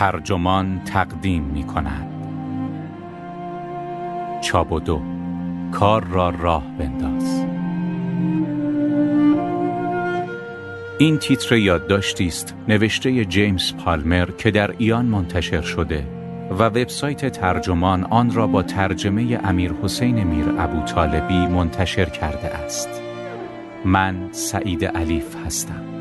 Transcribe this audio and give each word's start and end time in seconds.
ترجمان 0.00 0.80
تقدیم 0.84 1.42
می 1.42 1.64
کند 1.64 2.06
چاب 4.42 4.72
و 4.72 4.80
دو. 4.80 5.02
کار 5.72 6.04
را 6.04 6.30
راه 6.30 6.64
بنداز. 6.78 7.44
این 10.98 11.18
تیتر 11.18 11.56
یادداشتی 11.56 12.26
است 12.26 12.54
نوشته 12.68 13.24
جیمز 13.24 13.74
پالمر 13.74 14.30
که 14.30 14.50
در 14.50 14.74
ایان 14.78 15.06
منتشر 15.06 15.62
شده 15.62 16.06
و 16.50 16.62
وبسایت 16.62 17.32
ترجمان 17.32 18.04
آن 18.04 18.34
را 18.34 18.46
با 18.46 18.62
ترجمه 18.62 19.40
امیر 19.44 19.72
حسین 19.82 20.24
میر 20.24 20.46
ابو 20.58 20.84
طالبی 20.84 21.46
منتشر 21.46 22.04
کرده 22.04 22.48
است. 22.48 23.02
من 23.84 24.28
سعید 24.32 24.84
علیف 24.84 25.36
هستم. 25.46 25.99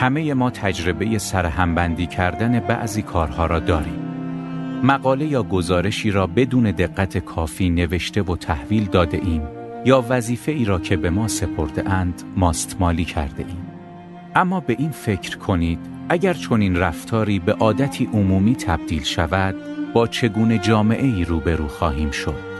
همه 0.00 0.34
ما 0.34 0.50
تجربه 0.50 1.18
سرهمبندی 1.18 2.06
کردن 2.06 2.60
بعضی 2.60 3.02
کارها 3.02 3.46
را 3.46 3.58
داریم. 3.58 4.00
مقاله 4.82 5.26
یا 5.26 5.42
گزارشی 5.42 6.10
را 6.10 6.26
بدون 6.26 6.70
دقت 6.70 7.18
کافی 7.18 7.70
نوشته 7.70 8.22
و 8.22 8.36
تحویل 8.36 8.84
داده 8.84 9.20
ایم 9.24 9.42
یا 9.84 10.04
وظیفه 10.08 10.52
ای 10.52 10.64
را 10.64 10.78
که 10.78 10.96
به 10.96 11.10
ما 11.10 11.28
سپرده 11.28 11.90
اند 11.90 12.22
ماستمالی 12.36 13.04
کرده 13.04 13.44
ایم. 13.48 13.66
اما 14.34 14.60
به 14.60 14.76
این 14.78 14.90
فکر 14.90 15.38
کنید 15.38 15.78
اگر 16.08 16.32
چنین 16.32 16.76
رفتاری 16.76 17.38
به 17.38 17.52
عادتی 17.52 18.08
عمومی 18.12 18.54
تبدیل 18.54 19.02
شود 19.02 19.54
با 19.94 20.06
چگونه 20.06 20.58
جامعه 20.58 21.06
ای 21.06 21.24
روبرو 21.24 21.68
خواهیم 21.68 22.10
شد. 22.10 22.50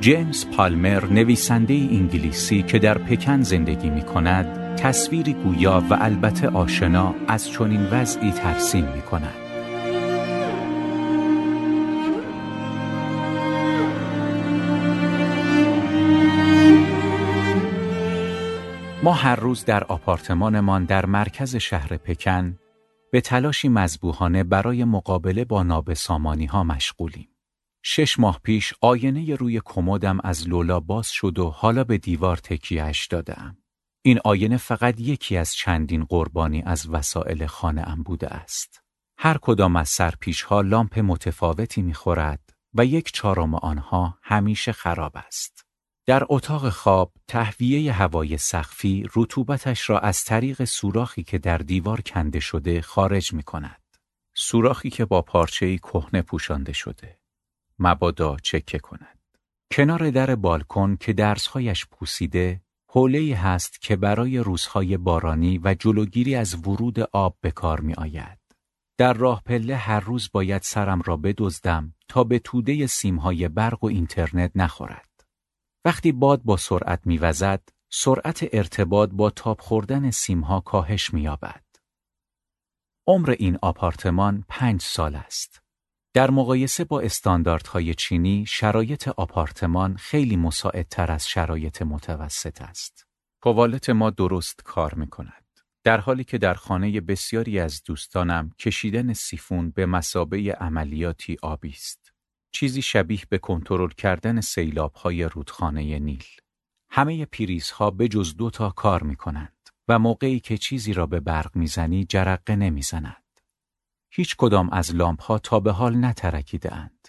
جیمز 0.00 0.46
پالمر 0.56 1.06
نویسنده 1.06 1.74
انگلیسی 1.74 2.62
که 2.62 2.78
در 2.78 2.98
پکن 2.98 3.42
زندگی 3.42 3.90
می 3.90 4.02
کند 4.02 4.63
تصویری 4.76 5.32
گویا 5.32 5.82
و 5.90 5.98
البته 6.00 6.48
آشنا 6.48 7.14
از 7.28 7.50
چنین 7.50 7.86
وضعی 7.90 8.30
ترسیم 8.30 8.84
می 8.84 9.02
کند. 9.02 9.34
ما 19.02 19.12
هر 19.12 19.36
روز 19.36 19.64
در 19.64 19.84
آپارتمانمان 19.84 20.84
در 20.84 21.06
مرکز 21.06 21.56
شهر 21.56 21.96
پکن 21.96 22.58
به 23.12 23.20
تلاشی 23.20 23.68
مذبوحانه 23.68 24.44
برای 24.44 24.84
مقابله 24.84 25.44
با 25.44 25.62
نابسامانی 25.62 26.46
ها 26.46 26.64
مشغولیم. 26.64 27.28
شش 27.82 28.18
ماه 28.18 28.40
پیش 28.42 28.74
آینه 28.80 29.34
روی 29.34 29.60
کمدم 29.64 30.18
از 30.24 30.48
لولا 30.48 30.80
باز 30.80 31.10
شد 31.10 31.38
و 31.38 31.50
حالا 31.50 31.84
به 31.84 31.98
دیوار 31.98 32.36
تکیهش 32.36 33.06
دادم. 33.06 33.56
این 34.06 34.20
آینه 34.24 34.56
فقط 34.56 35.00
یکی 35.00 35.36
از 35.36 35.54
چندین 35.54 36.04
قربانی 36.04 36.62
از 36.66 36.88
وسایل 36.88 37.46
خانه 37.46 37.88
ام 37.88 38.02
بوده 38.02 38.28
است. 38.28 38.82
هر 39.18 39.38
کدام 39.38 39.76
از 39.76 39.88
سرپیش 39.88 40.42
ها 40.42 40.60
لامپ 40.60 40.98
متفاوتی 40.98 41.82
می‌خورد 41.82 42.50
و 42.74 42.84
یک 42.84 43.12
چهارم 43.12 43.54
آنها 43.54 44.18
همیشه 44.22 44.72
خراب 44.72 45.12
است. 45.14 45.66
در 46.06 46.22
اتاق 46.28 46.68
خواب 46.68 47.12
تهویه 47.28 47.92
هوای 47.92 48.38
سقفی 48.38 49.06
رطوبتش 49.16 49.90
را 49.90 49.98
از 49.98 50.24
طریق 50.24 50.64
سوراخی 50.64 51.22
که 51.22 51.38
در 51.38 51.58
دیوار 51.58 52.00
کنده 52.00 52.40
شده 52.40 52.82
خارج 52.82 53.32
می 53.32 53.42
کند. 53.42 53.82
سوراخی 54.36 54.90
که 54.90 55.04
با 55.04 55.22
پارچه‌ای 55.22 55.78
کهنه 55.78 56.22
پوشانده 56.22 56.72
شده. 56.72 57.18
مبادا 57.78 58.36
چکه 58.42 58.78
کند. 58.78 59.18
کنار 59.72 60.10
در 60.10 60.34
بالکن 60.34 60.96
که 60.96 61.12
درسهایش 61.12 61.86
پوسیده 61.86 62.63
حوله 62.96 63.36
هست 63.36 63.80
که 63.80 63.96
برای 63.96 64.38
روزهای 64.38 64.96
بارانی 64.96 65.60
و 65.64 65.74
جلوگیری 65.74 66.34
از 66.34 66.54
ورود 66.68 67.00
آب 67.00 67.36
به 67.40 67.50
کار 67.50 67.80
می 67.80 67.94
آید. 67.94 68.38
در 68.98 69.12
راه 69.12 69.42
پله 69.46 69.76
هر 69.76 70.00
روز 70.00 70.30
باید 70.32 70.62
سرم 70.62 71.02
را 71.02 71.16
بدزدم 71.16 71.94
تا 72.08 72.24
به 72.24 72.38
توده 72.38 72.86
سیمهای 72.86 73.48
برق 73.48 73.84
و 73.84 73.86
اینترنت 73.86 74.52
نخورد. 74.54 75.24
وقتی 75.84 76.12
باد 76.12 76.42
با 76.42 76.56
سرعت 76.56 77.06
میوزد، 77.06 77.68
سرعت 77.90 78.48
ارتباط 78.52 79.10
با 79.12 79.30
تاب 79.30 79.60
خوردن 79.60 80.10
سیمها 80.10 80.60
کاهش 80.60 81.14
می‌یابد. 81.14 81.64
عمر 83.06 83.34
این 83.38 83.58
آپارتمان 83.62 84.44
پنج 84.48 84.82
سال 84.82 85.16
است. 85.16 85.63
در 86.14 86.30
مقایسه 86.30 86.84
با 86.84 87.00
استانداردهای 87.00 87.94
چینی 87.94 88.46
شرایط 88.48 89.08
آپارتمان 89.08 89.96
خیلی 89.96 90.36
مساعدتر 90.36 91.12
از 91.12 91.28
شرایط 91.28 91.82
متوسط 91.82 92.62
است. 92.62 93.06
توالت 93.42 93.90
ما 93.90 94.10
درست 94.10 94.62
کار 94.64 94.94
می 94.94 95.06
کند. 95.06 95.44
در 95.84 96.00
حالی 96.00 96.24
که 96.24 96.38
در 96.38 96.54
خانه 96.54 97.00
بسیاری 97.00 97.60
از 97.60 97.82
دوستانم 97.84 98.50
کشیدن 98.58 99.12
سیفون 99.12 99.70
به 99.70 99.86
مسابه 99.86 100.52
عملیاتی 100.60 101.36
آبی 101.42 101.70
است. 101.70 102.12
چیزی 102.52 102.82
شبیه 102.82 103.20
به 103.28 103.38
کنترل 103.38 103.90
کردن 103.90 104.40
سیلابهای 104.40 105.22
رودخانه 105.22 105.98
نیل. 105.98 106.24
همه 106.90 107.26
پریزها 107.26 107.90
به 107.90 108.08
جز 108.08 108.36
دو 108.36 108.50
تا 108.50 108.70
کار 108.70 109.02
می 109.02 109.16
کنند 109.16 109.68
و 109.88 109.98
موقعی 109.98 110.40
که 110.40 110.58
چیزی 110.58 110.92
را 110.92 111.06
به 111.06 111.20
برق 111.20 111.56
می‌زنی 111.56 112.04
جرقه 112.04 112.56
نمی‌زند. 112.56 113.23
هیچ 114.16 114.36
کدام 114.36 114.70
از 114.72 114.94
لامپ 114.94 115.22
ها 115.22 115.38
تا 115.38 115.60
به 115.60 115.72
حال 115.72 116.04
نترکیده 116.04 116.74
اند. 116.74 117.08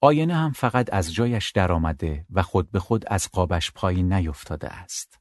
آینه 0.00 0.34
هم 0.34 0.52
فقط 0.52 0.92
از 0.92 1.14
جایش 1.14 1.50
درآمده 1.50 2.26
و 2.30 2.42
خود 2.42 2.70
به 2.70 2.80
خود 2.80 3.04
از 3.06 3.28
قابش 3.32 3.72
پایین 3.72 4.12
نیفتاده 4.12 4.68
است. 4.68 5.20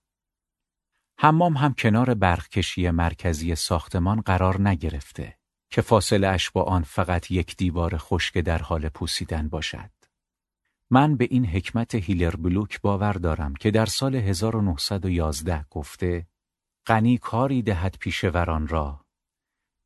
حمام 1.18 1.58
هم 1.58 1.74
کنار 1.74 2.14
برقکشی 2.14 2.90
مرکزی 2.90 3.56
ساختمان 3.56 4.22
قرار 4.22 4.62
نگرفته 4.62 5.38
که 5.70 5.82
فاصله 5.82 6.28
اش 6.28 6.50
با 6.50 6.64
آن 6.64 6.84
فقط 6.84 7.32
یک 7.32 7.58
دیوار 7.58 7.98
خشک 7.98 8.38
در 8.38 8.62
حال 8.62 8.90
پوسیدن 8.90 9.50
باشد. 9.50 9.92
من 10.90 11.18
به 11.18 11.28
این 11.32 11.46
حکمت 11.46 11.96
هیلر 11.96 12.36
بلوک 12.36 12.82
باور 12.82 13.14
دارم 13.14 13.54
که 13.54 13.72
در 13.72 13.86
سال 13.86 14.16
1911 14.16 15.66
گفته 15.70 16.28
غنی 16.86 17.18
کاری 17.18 17.62
دهد 17.62 17.98
پیشوران 18.00 18.68
را 18.68 19.03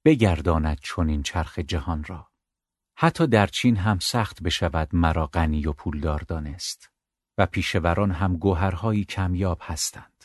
بگرداند 0.07 0.79
چنین 0.83 1.23
چرخ 1.23 1.59
جهان 1.59 2.03
را 2.03 2.27
حتی 2.97 3.27
در 3.27 3.47
چین 3.47 3.77
هم 3.77 3.99
سخت 3.99 4.43
بشود 4.43 4.89
مرا 4.93 5.27
غنی 5.27 5.65
و 5.65 5.73
پولدار 5.73 6.25
دانست 6.27 6.91
و 7.37 7.45
پیشوران 7.45 8.11
هم 8.11 8.37
گوهرهایی 8.37 9.05
کمیاب 9.05 9.59
هستند 9.61 10.23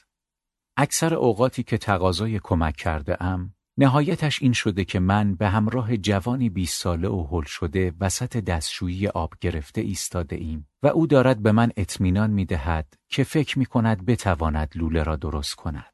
اکثر 0.77 1.15
اوقاتی 1.15 1.63
که 1.63 1.79
تقاضای 1.79 2.41
کمک 2.43 2.77
کرده 2.77 3.23
ام 3.23 3.55
نهایتش 3.79 4.43
این 4.43 4.53
شده 4.53 4.85
که 4.85 5.01
من 5.01 5.35
به 5.35 5.49
همراه 5.49 5.97
جوانی 5.97 6.51
20 6.51 6.83
ساله 6.83 7.09
و 7.09 7.27
هل 7.31 7.45
شده 7.45 7.93
وسط 8.01 8.37
دستشویی 8.37 9.09
آب 9.09 9.35
گرفته 9.41 9.81
ایستاده 9.81 10.37
ایم 10.37 10.69
و 10.83 10.87
او 10.87 11.07
دارد 11.07 11.43
به 11.43 11.53
من 11.53 11.71
اطمینان 11.77 12.31
می 12.31 12.45
دهد 12.45 12.95
که 13.09 13.25
فکر 13.25 13.59
می 13.59 13.67
کند 13.67 14.05
بتواند 14.05 14.73
لوله 14.75 15.03
را 15.03 15.17
درست 15.17 15.55
کند. 15.55 15.92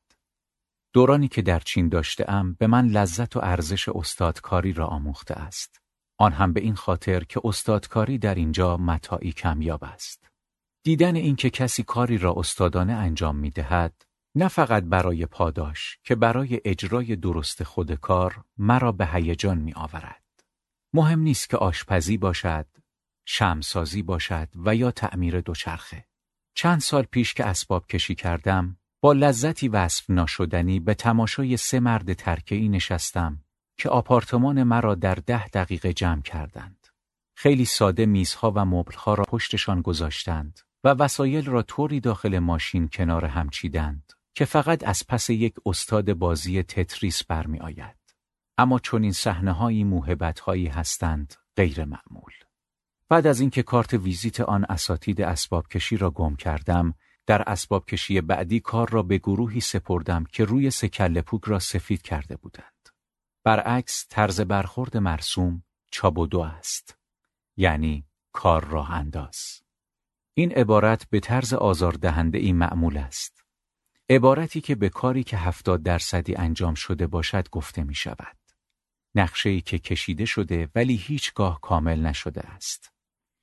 دورانی 0.93 1.28
که 1.28 1.43
در 1.43 1.60
چین 1.60 1.88
داشته 1.88 2.31
ام 2.31 2.54
به 2.54 2.66
من 2.66 2.87
لذت 2.87 3.37
و 3.37 3.41
ارزش 3.43 3.88
استادکاری 3.88 4.72
را 4.72 4.87
آموخته 4.87 5.34
است. 5.34 5.81
آن 6.19 6.32
هم 6.32 6.53
به 6.53 6.60
این 6.60 6.75
خاطر 6.75 7.25
که 7.25 7.41
استادکاری 7.44 8.19
در 8.19 8.34
اینجا 8.34 8.76
متاعی 8.76 9.32
کمیاب 9.32 9.84
است. 9.84 10.28
دیدن 10.82 11.16
اینکه 11.16 11.50
کسی 11.50 11.82
کاری 11.82 12.19
را 12.19 12.34
استادانه 12.37 12.93
انجام 12.93 13.37
می 13.37 13.50
دهد، 13.50 14.03
نه 14.34 14.49
فقط 14.49 14.82
برای 14.84 15.26
پاداش 15.26 15.99
که 16.04 16.15
برای 16.15 16.60
اجرای 16.65 17.16
درست 17.16 17.62
خود 17.62 17.94
کار 17.94 18.44
مرا 18.59 18.93
به 18.93 19.06
هیجان 19.06 19.59
می 19.59 19.72
آورد. 19.72 20.25
مهم 20.93 21.20
نیست 21.20 21.50
که 21.50 21.56
آشپزی 21.56 22.16
باشد، 22.16 22.66
شمسازی 23.25 24.03
باشد 24.03 24.49
و 24.55 24.75
یا 24.75 24.91
تعمیر 24.91 25.41
دوچرخه. 25.41 26.05
چند 26.55 26.81
سال 26.81 27.02
پیش 27.02 27.35
که 27.35 27.44
اسباب 27.44 27.87
کشی 27.87 28.14
کردم، 28.14 28.77
با 29.00 29.12
لذتی 29.12 29.69
وصف 29.69 30.11
ناشدنی 30.11 30.81
به 30.81 30.95
تماشای 30.95 31.56
سه 31.56 31.81
مرد 31.81 32.12
ترکه‌ای 32.12 32.69
نشستم 32.69 33.45
که 33.77 33.89
آپارتمان 33.89 34.62
مرا 34.62 34.95
در 34.95 35.15
ده 35.15 35.49
دقیقه 35.49 35.93
جمع 35.93 36.23
کردند. 36.23 36.87
خیلی 37.35 37.65
ساده 37.65 38.06
میزها 38.06 38.53
و 38.56 38.65
مبلها 38.65 39.15
را 39.15 39.25
پشتشان 39.25 39.83
گذاشتند 39.83 40.61
و 40.85 40.89
وسایل 40.89 41.47
را 41.47 41.62
طوری 41.62 42.00
داخل 42.00 42.39
ماشین 42.39 42.89
کنار 42.93 43.25
هم 43.25 43.49
چیدند 43.49 44.12
که 44.35 44.45
فقط 44.45 44.89
از 44.89 45.06
پس 45.09 45.31
یک 45.31 45.55
استاد 45.67 46.12
بازی 46.12 46.62
تتریس 46.62 47.25
برمی 47.25 47.59
آید. 47.59 47.99
اما 48.59 48.79
چون 48.79 49.03
این 49.03 49.12
صحنه 49.12 49.53
هایی 49.53 49.85
موهبت 49.85 50.41
هایی 50.41 50.67
هستند 50.67 51.35
غیر 51.56 51.85
معمول. 51.85 52.33
بعد 53.09 53.27
از 53.27 53.41
اینکه 53.41 53.62
کارت 53.62 53.95
ویزیت 53.95 54.41
آن 54.41 54.67
اساتید 54.69 55.21
اسباب 55.21 55.69
کشی 55.69 55.97
را 55.97 56.11
گم 56.11 56.37
کردم 56.37 56.95
در 57.28 57.42
اسباب 57.46 57.86
کشی 57.86 58.20
بعدی 58.20 58.60
کار 58.60 58.90
را 58.90 59.02
به 59.02 59.19
گروهی 59.19 59.60
سپردم 59.60 60.25
که 60.25 60.44
روی 60.44 60.70
سکل 60.70 61.20
پوک 61.20 61.44
را 61.44 61.58
سفید 61.58 62.02
کرده 62.02 62.36
بودند. 62.36 62.88
برعکس 63.44 64.06
طرز 64.10 64.40
برخورد 64.40 64.96
مرسوم 64.96 65.64
چابودو 65.90 66.40
است. 66.40 66.98
یعنی 67.56 68.06
کار 68.32 68.64
راه 68.64 68.90
انداز. 68.90 69.62
این 70.34 70.52
عبارت 70.52 71.08
به 71.10 71.20
طرز 71.20 71.54
آزاردهنده 71.54 72.38
ای 72.38 72.52
معمول 72.52 72.96
است. 72.96 73.44
عبارتی 74.10 74.60
که 74.60 74.75
به 74.75 74.88
کاری 74.88 75.25
که 75.25 75.36
هفتاد 75.36 75.82
درصدی 75.82 76.34
انجام 76.34 76.75
شده 76.75 77.06
باشد 77.06 77.48
گفته 77.48 77.84
می 77.84 77.94
شود. 77.94 78.36
نقشه 79.14 79.50
ای 79.50 79.60
که 79.60 79.78
کشیده 79.78 80.25
شده 80.25 80.69
ولی 80.75 80.96
هیچگاه 80.96 81.60
کامل 81.60 82.00
نشده 82.00 82.40
است. 82.40 82.92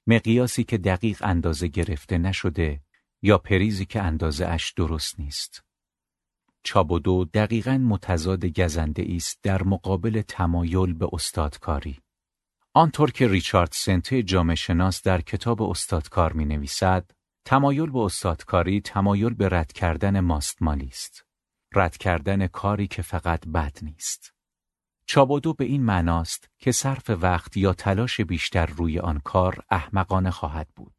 مقیاسی 0.08 0.64
که 0.64 0.78
دقیق 0.78 1.18
اندازه 1.24 1.68
گرفته 1.68 2.18
نشده 2.18 2.85
یا 3.26 3.38
پریزی 3.38 3.86
که 3.86 4.02
اندازه 4.02 4.46
اش 4.46 4.72
درست 4.72 5.20
نیست. 5.20 5.64
چابودو 6.64 7.26
دقیقا 7.26 7.78
متضاد 7.78 8.46
گزنده 8.46 9.06
است 9.16 9.40
در 9.44 9.64
مقابل 9.64 10.22
تمایل 10.22 10.94
به 10.94 11.08
استادکاری. 11.14 12.00
آنطور 12.74 13.12
که 13.12 13.28
ریچارد 13.28 13.72
سنته 13.72 14.24
جامعه 14.24 14.56
شناس 14.56 15.02
در 15.02 15.22
کتاب 15.22 15.62
استادکار 15.62 16.34
می 16.34 16.46
نویسد، 16.46 17.12
تمایل 17.46 17.90
به 17.90 18.00
استادکاری 18.00 18.82
تمایل 18.82 19.34
به 19.34 19.50
رد 19.50 19.72
کردن 19.72 20.20
ماستمالی 20.20 20.88
است. 20.88 21.26
رد 21.74 21.98
کردن 21.98 22.48
کاری 22.48 22.88
که 22.88 23.02
فقط 23.02 23.48
بد 23.48 23.78
نیست. 23.82 24.34
چابودو 25.06 25.54
به 25.54 25.66
این 25.66 25.84
معناست 25.84 26.50
که 26.58 26.72
صرف 26.72 27.10
وقت 27.10 27.58
یا 27.58 27.74
تلاش 27.74 28.22
بیشتر 28.22 28.66
روی 28.66 29.00
آن 29.00 29.20
کار 29.20 29.64
احمقانه 29.70 30.32
خواهد 30.32 30.68
بود. 30.76 30.95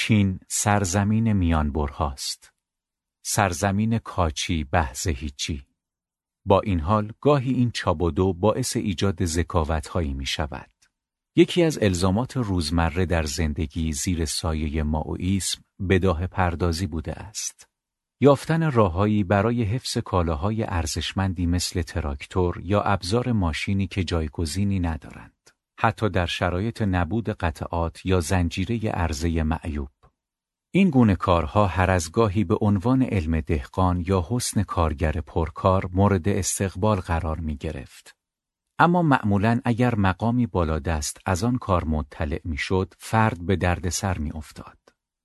چین 0.00 0.40
سرزمین 0.48 1.32
میانبرهاست. 1.32 2.52
سرزمین 3.22 3.98
کاچی 3.98 4.64
بحث 4.64 5.06
هیچی. 5.06 5.66
با 6.44 6.60
این 6.60 6.80
حال 6.80 7.12
گاهی 7.20 7.52
این 7.52 7.70
چابودو 7.70 8.32
باعث 8.32 8.76
ایجاد 8.76 9.24
ذکاوتهایی 9.24 10.14
می 10.14 10.26
شود. 10.26 10.70
یکی 11.36 11.62
از 11.62 11.78
الزامات 11.82 12.36
روزمره 12.36 13.06
در 13.06 13.22
زندگی 13.22 13.92
زیر 13.92 14.24
سایه 14.24 14.82
ماویسم 14.82 15.62
بداه 15.88 16.26
پردازی 16.26 16.86
بوده 16.86 17.12
است. 17.12 17.68
یافتن 18.20 18.70
راههایی 18.70 19.24
برای 19.24 19.62
حفظ 19.62 19.98
کالاهای 19.98 20.64
ارزشمندی 20.64 21.46
مثل 21.46 21.82
تراکتور 21.82 22.60
یا 22.64 22.82
ابزار 22.82 23.32
ماشینی 23.32 23.86
که 23.86 24.04
جایگزینی 24.04 24.80
ندارند. 24.80 25.37
حتی 25.80 26.08
در 26.08 26.26
شرایط 26.26 26.82
نبود 26.82 27.28
قطعات 27.28 28.06
یا 28.06 28.20
زنجیره 28.20 28.90
عرضه 28.90 29.42
معیوب. 29.42 29.88
این 30.70 30.90
گونه 30.90 31.14
کارها 31.14 31.66
هر 31.66 31.90
از 31.90 32.12
گاهی 32.12 32.44
به 32.44 32.56
عنوان 32.60 33.02
علم 33.02 33.40
دهقان 33.40 34.04
یا 34.06 34.26
حسن 34.28 34.62
کارگر 34.62 35.12
پرکار 35.12 35.90
مورد 35.92 36.28
استقبال 36.28 37.00
قرار 37.00 37.40
می 37.40 37.56
گرفت. 37.56 38.16
اما 38.78 39.02
معمولا 39.02 39.60
اگر 39.64 39.94
مقامی 39.94 40.46
بالادست 40.46 41.18
از 41.26 41.44
آن 41.44 41.58
کار 41.58 41.84
مطلع 41.84 42.40
می‌شد 42.44 42.94
فرد 42.98 43.46
به 43.46 43.56
دردسر 43.56 44.18
می 44.18 44.30
افتاد. 44.30 44.78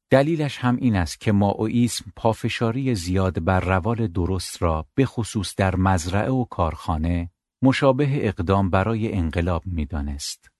دلیلش 0.09 0.57
هم 0.57 0.75
این 0.75 0.95
است 0.95 1.19
که 1.19 1.31
ماویسم 1.31 2.05
پافشاری 2.15 2.95
زیاد 2.95 3.43
بر 3.43 3.59
روال 3.59 4.07
درست 4.07 4.61
را 4.61 4.85
به 4.95 5.05
خصوص 5.05 5.55
در 5.55 5.75
مزرعه 5.75 6.31
و 6.31 6.45
کارخانه 6.45 7.29
مشابه 7.63 8.27
اقدام 8.27 8.69
برای 8.69 9.13
انقلاب 9.13 9.63
می‌دانست. 9.65 10.51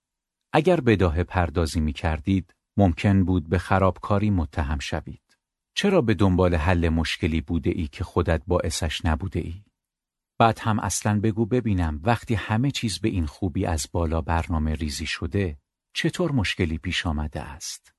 اگر 0.54 0.80
بداه 0.80 1.24
پردازی 1.24 1.80
می 1.80 1.94
کردید 1.94 2.56
ممکن 2.78 3.24
بود 3.24 3.50
به 3.50 3.58
خرابکاری 3.58 4.30
متهم 4.30 4.80
شوید. 4.80 5.38
چرا 5.76 6.02
به 6.02 6.14
دنبال 6.14 6.56
حل 6.56 6.90
مشکلی 6.90 7.42
بوده 7.42 7.70
ای 7.70 7.88
که 7.88 8.04
خودت 8.04 8.42
باعثش 8.48 9.06
نبوده 9.06 9.40
ای؟ 9.40 9.64
بعد 10.40 10.60
هم 10.60 10.80
اصلا 10.80 11.20
بگو 11.20 11.46
ببینم 11.46 12.00
وقتی 12.04 12.36
همه 12.36 12.72
چیز 12.72 13.00
به 13.00 13.10
این 13.10 13.26
خوبی 13.26 13.66
از 13.66 13.88
بالا 13.92 14.22
برنامه 14.22 14.76
ریزی 14.76 15.06
شده 15.06 15.58
چطور 15.94 16.32
مشکلی 16.32 16.78
پیش 16.78 17.06
آمده 17.06 17.42
است؟ 17.42 17.94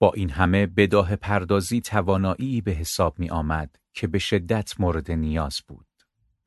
با 0.00 0.12
این 0.12 0.30
همه 0.30 0.66
بداه 0.66 1.16
پردازی 1.16 1.80
توانایی 1.80 2.60
به 2.60 2.72
حساب 2.72 3.18
می 3.18 3.30
آمد 3.30 3.76
که 3.94 4.06
به 4.06 4.18
شدت 4.18 4.80
مورد 4.80 5.10
نیاز 5.10 5.60
بود. 5.68 5.87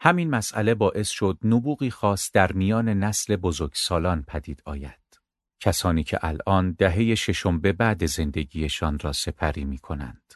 همین 0.04 0.30
مسئله 0.30 0.76
باعث 0.76 1.10
شد 1.10 1.38
نبوغی 1.44 1.90
خاص 1.90 2.32
در 2.32 2.52
میان 2.52 2.90
نسل 2.90 3.36
بزرگسالان 3.36 4.24
پدید 4.28 4.62
آید. 4.66 5.22
کسانی 5.60 6.04
که 6.04 6.20
الان 6.22 6.72
دهه 6.72 7.16
ششم 7.16 7.60
به 7.60 7.74
بعد 7.74 8.06
زندگیشان 8.06 9.00
را 9.00 9.14
سپری 9.14 9.66
می 9.66 9.78
کنند. 9.78 10.34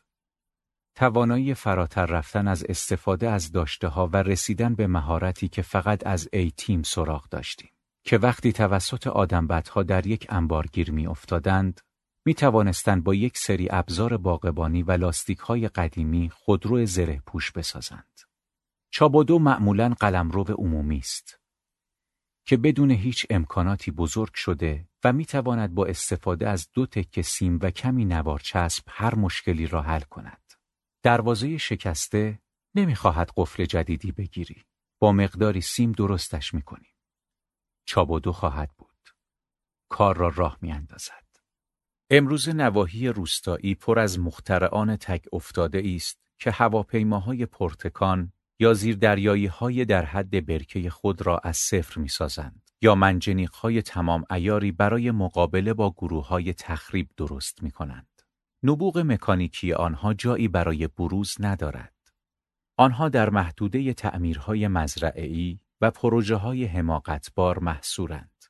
توانایی 0.95 1.53
فراتر 1.53 2.05
رفتن 2.05 2.47
از 2.47 2.65
استفاده 2.69 3.29
از 3.29 3.51
داشته 3.51 3.87
ها 3.87 4.07
و 4.07 4.17
رسیدن 4.17 4.75
به 4.75 4.87
مهارتی 4.87 5.47
که 5.47 5.61
فقط 5.61 6.07
از 6.07 6.29
ای 6.33 6.51
تیم 6.57 6.83
سراغ 6.83 7.29
داشتیم 7.29 7.71
که 8.03 8.17
وقتی 8.17 8.53
توسط 8.53 9.07
آدمبدها 9.07 9.83
در 9.83 10.07
یک 10.07 10.25
انبارگیر 10.29 10.91
می 10.91 11.07
افتادند 11.07 11.81
می 12.25 12.33
توانستند 12.33 13.03
با 13.03 13.15
یک 13.15 13.37
سری 13.37 13.67
ابزار 13.71 14.17
باغبانی 14.17 14.83
و 14.83 14.91
لاستیک 14.91 15.39
های 15.39 15.67
قدیمی 15.67 16.29
خودرو 16.29 16.85
زره 16.85 17.21
پوش 17.25 17.51
بسازند. 17.51 18.24
چابودو 18.97 19.39
معمولا 19.39 19.89
قلمرو 19.99 20.43
عمومی 20.43 20.97
است 20.97 21.39
که 22.45 22.57
بدون 22.57 22.91
هیچ 22.91 23.25
امکاناتی 23.29 23.91
بزرگ 23.91 24.33
شده 24.33 24.87
و 25.03 25.13
می 25.13 25.25
تواند 25.25 25.73
با 25.73 25.85
استفاده 25.85 26.49
از 26.49 26.69
دو 26.73 26.85
تکه 26.85 27.21
سیم 27.21 27.59
و 27.61 27.71
کمی 27.71 28.05
نوار 28.05 28.39
چسب 28.39 28.83
هر 28.87 29.15
مشکلی 29.15 29.67
را 29.67 29.81
حل 29.81 29.99
کند. 29.99 30.53
دروازه 31.03 31.57
شکسته 31.57 32.39
نمی‌خواهد 32.75 33.31
قفل 33.37 33.65
جدیدی 33.65 34.11
بگیری. 34.11 34.65
با 34.99 35.11
مقداری 35.11 35.61
سیم 35.61 35.91
درستش 35.91 36.53
می‌کنی. 36.53 36.95
چابودو 37.85 38.31
خواهد 38.31 38.71
بود. 38.77 39.09
کار 39.89 40.17
را 40.17 40.31
راه 40.35 40.57
میاندازد. 40.61 41.25
امروز 42.09 42.49
نواحی 42.49 43.07
روستایی 43.07 43.75
پر 43.75 43.99
از 43.99 44.19
مخترعان 44.19 44.97
تک 44.97 45.25
افتاده 45.33 45.83
است 45.95 46.19
که 46.37 46.51
هواپیماهای 46.51 47.45
پرتکان 47.45 48.31
یا 48.59 48.73
زیر 48.73 48.95
دریایی 48.95 49.45
های 49.45 49.85
در 49.85 50.05
حد 50.05 50.45
برکه 50.45 50.89
خود 50.89 51.21
را 51.21 51.37
از 51.43 51.57
صفر 51.57 51.99
می 51.99 52.07
سازند 52.07 52.69
یا 52.81 52.95
منجنیق 52.95 53.51
های 53.53 53.81
تمام 53.81 54.25
ایاری 54.31 54.71
برای 54.71 55.11
مقابله 55.11 55.73
با 55.73 55.91
گروه 55.91 56.27
های 56.27 56.53
تخریب 56.53 57.09
درست 57.17 57.63
می 57.63 57.71
کنند. 57.71 58.21
نبوغ 58.63 58.97
مکانیکی 58.97 59.73
آنها 59.73 60.13
جایی 60.13 60.47
برای 60.47 60.87
بروز 60.87 61.35
ندارد. 61.39 61.93
آنها 62.77 63.09
در 63.09 63.29
محدوده 63.29 63.93
تعمیرهای 63.93 64.67
مزرعه‌ای 64.67 65.59
و 65.81 65.91
پروژه 65.91 66.35
های 66.35 66.65
حماقتبار 66.65 67.59
محصورند. 67.59 68.45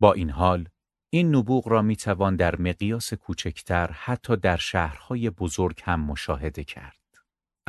با 0.00 0.12
این 0.12 0.30
حال، 0.30 0.68
این 1.10 1.36
نبوغ 1.36 1.68
را 1.68 1.82
می 1.82 1.96
توان 1.96 2.36
در 2.36 2.56
مقیاس 2.56 3.14
کوچکتر 3.14 3.90
حتی 3.92 4.36
در 4.36 4.56
شهرهای 4.56 5.30
بزرگ 5.30 5.80
هم 5.84 6.00
مشاهده 6.00 6.64
کرد. 6.64 6.99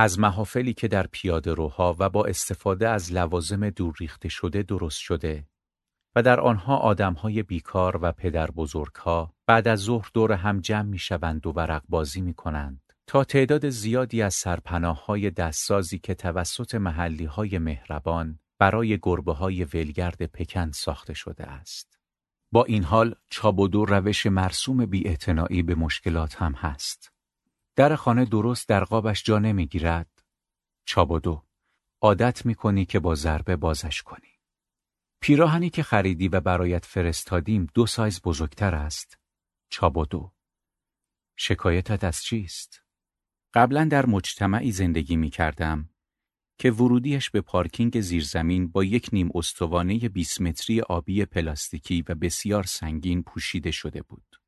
از 0.02 0.20
محافلی 0.20 0.74
که 0.74 0.88
در 0.88 1.08
پیاده 1.08 1.54
روها 1.54 1.96
و 2.00 2.10
با 2.10 2.26
استفاده 2.26 2.90
از 2.90 3.14
لوازم 3.14 3.70
دور 3.70 3.96
ریخته 4.00 4.30
شده 4.30 4.64
درست 4.64 5.00
شده 5.00 5.48
و 6.16 6.24
در 6.24 6.40
آنها 6.40 6.78
آدمهای 6.78 7.44
بیکار 7.44 8.00
و 8.02 8.12
پدر 8.12 8.52
بزرگها 8.52 9.34
بعد 9.48 9.68
از 9.68 9.80
ظهر 9.80 10.10
دور 10.14 10.32
هم 10.32 10.60
جمع 10.60 10.82
می 10.82 10.98
شوند 10.98 11.48
و 11.48 11.52
ورق 11.52 11.84
بازی 11.90 12.22
می 12.22 12.34
کنند 12.34 12.94
تا 13.08 13.24
تعداد 13.24 13.70
زیادی 13.70 14.22
از 14.22 14.34
سرپناه 14.34 15.06
های 15.06 15.30
دستسازی 15.30 16.00
که 16.00 16.14
توسط 16.14 16.76
محلی 16.76 17.26
های 17.26 17.60
مهربان 17.60 18.40
برای 18.60 19.00
گربه 19.02 19.34
های 19.34 19.64
ولگرد 19.64 20.26
پکن 20.26 20.72
ساخته 20.72 21.14
شده 21.14 21.44
است. 21.44 22.00
با 22.52 22.64
این 22.64 22.84
حال 22.84 23.16
چابودو 23.30 23.86
روش 23.86 24.26
مرسوم 24.26 24.86
بی 24.86 25.18
به 25.64 25.76
مشکلات 25.76 26.36
هم 26.36 26.54
هست. 26.54 27.12
در 27.76 27.96
خانه 27.96 28.26
درست 28.26 28.70
در 28.70 28.84
قابش 28.84 29.24
جا 29.24 29.40
نمی‌گیرد. 29.40 30.24
چابودو 30.86 31.46
عادت 32.02 32.46
می 32.46 32.56
کنی 32.56 32.86
که 32.86 33.00
با 33.00 33.16
ضربه 33.16 33.56
بازش 33.56 34.02
کنی. 34.02 34.40
پیراهنی 35.22 35.70
که 35.70 35.84
خریدی 35.84 36.28
و 36.28 36.40
برایت 36.40 36.86
فرستادیم 36.86 37.68
دو 37.74 37.86
سایز 37.86 38.22
بزرگتر 38.22 38.76
است. 38.76 39.20
چابودو. 39.70 40.34
شکایتت 41.36 42.04
از 42.04 42.24
چیست؟ 42.24 42.84
قبلا 43.54 43.86
در 43.86 44.06
مجتمعی 44.06 44.72
زندگی 44.72 45.16
می 45.16 45.30
کردم 45.30 45.90
که 46.58 46.72
ورودیش 46.72 47.30
به 47.30 47.42
پارکینگ 47.42 48.02
زیرزمین 48.02 48.68
با 48.68 48.84
یک 48.84 49.10
نیم 49.14 49.30
استوانه 49.36 50.10
20 50.10 50.42
متری 50.42 50.82
آبی 50.82 51.26
پلاستیکی 51.26 52.02
و 52.02 52.16
بسیار 52.16 52.64
سنگین 52.64 53.24
پوشیده 53.24 53.72
شده 53.72 54.02
بود. 54.02 54.41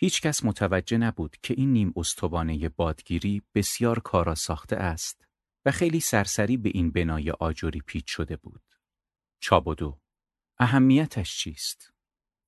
هیچ 0.00 0.20
کس 0.22 0.44
متوجه 0.44 0.98
نبود 0.98 1.36
که 1.42 1.54
این 1.56 1.72
نیم 1.72 1.92
استوانه 1.96 2.68
بادگیری 2.68 3.42
بسیار 3.54 3.98
کارا 3.98 4.34
ساخته 4.34 4.76
است 4.76 5.24
و 5.64 5.70
خیلی 5.70 6.00
سرسری 6.00 6.56
به 6.56 6.70
این 6.74 6.90
بنای 6.90 7.30
آجوری 7.30 7.80
پیچ 7.86 8.04
شده 8.10 8.36
بود. 8.36 8.62
چابودو 9.40 9.98
اهمیتش 10.58 11.38
چیست؟ 11.38 11.92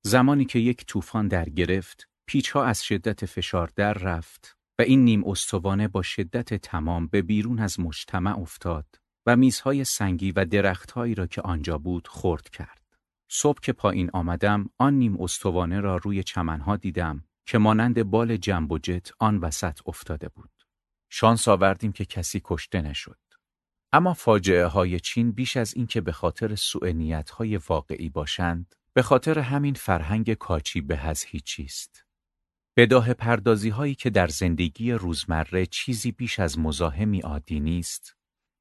زمانی 0.02 0.44
که 0.44 0.58
یک 0.58 0.86
طوفان 0.86 1.28
در 1.28 1.48
گرفت، 1.48 2.08
پیچها 2.26 2.64
از 2.64 2.84
شدت 2.84 3.26
فشار 3.26 3.70
در 3.76 3.92
رفت 3.92 4.56
و 4.78 4.82
این 4.82 5.04
نیم 5.04 5.24
استوانه 5.24 5.88
با 5.88 6.02
شدت 6.02 6.54
تمام 6.54 7.06
به 7.06 7.22
بیرون 7.22 7.58
از 7.58 7.80
مجتمع 7.80 8.38
افتاد 8.38 8.86
و 9.26 9.36
میزهای 9.36 9.84
سنگی 9.84 10.32
و 10.32 10.44
درختهایی 10.44 11.14
را 11.14 11.26
که 11.26 11.42
آنجا 11.42 11.78
بود 11.78 12.08
خورد 12.08 12.48
کرد. 12.48 12.96
صبح 13.30 13.60
که 13.60 13.72
پایین 13.72 14.10
آمدم 14.12 14.70
آن 14.78 14.94
نیم 14.94 15.20
استوانه 15.20 15.80
را 15.80 15.96
روی 15.96 16.22
چمنها 16.22 16.76
دیدم 16.76 17.24
که 17.46 17.58
مانند 17.58 18.02
بال 18.02 18.36
جنب 18.36 18.72
و 18.72 18.78
جت 18.78 19.10
آن 19.18 19.38
وسط 19.38 19.80
افتاده 19.86 20.28
بود. 20.28 20.50
شانس 21.10 21.48
آوردیم 21.48 21.92
که 21.92 22.04
کسی 22.04 22.40
کشته 22.44 22.82
نشد. 22.82 23.18
اما 23.92 24.14
فاجعه 24.14 24.66
های 24.66 25.00
چین 25.00 25.32
بیش 25.32 25.56
از 25.56 25.74
اینکه 25.74 26.00
به 26.00 26.12
خاطر 26.12 26.54
سوء 26.54 26.92
نیت 26.92 27.30
های 27.30 27.56
واقعی 27.56 28.08
باشند، 28.08 28.74
به 28.92 29.02
خاطر 29.02 29.38
همین 29.38 29.74
فرهنگ 29.74 30.34
کاچی 30.34 30.80
به 30.80 30.98
از 30.98 31.24
هیچیست. 31.24 32.04
بداه 32.76 33.14
پردازی 33.14 33.68
هایی 33.68 33.94
که 33.94 34.10
در 34.10 34.28
زندگی 34.28 34.92
روزمره 34.92 35.66
چیزی 35.66 36.12
بیش 36.12 36.38
از 36.38 36.58
مزاحمی 36.58 37.20
عادی 37.20 37.60
نیست، 37.60 38.16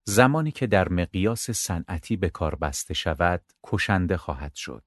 زمانی 0.08 0.52
که 0.52 0.68
در 0.68 0.90
مقیاس 0.90 1.52
صنعتی 1.52 2.18
به 2.18 2.30
کار 2.30 2.56
بسته 2.56 2.94
شود، 2.94 3.42
کشنده 3.64 4.18
خواهد 4.18 4.56
شد. 4.56 4.84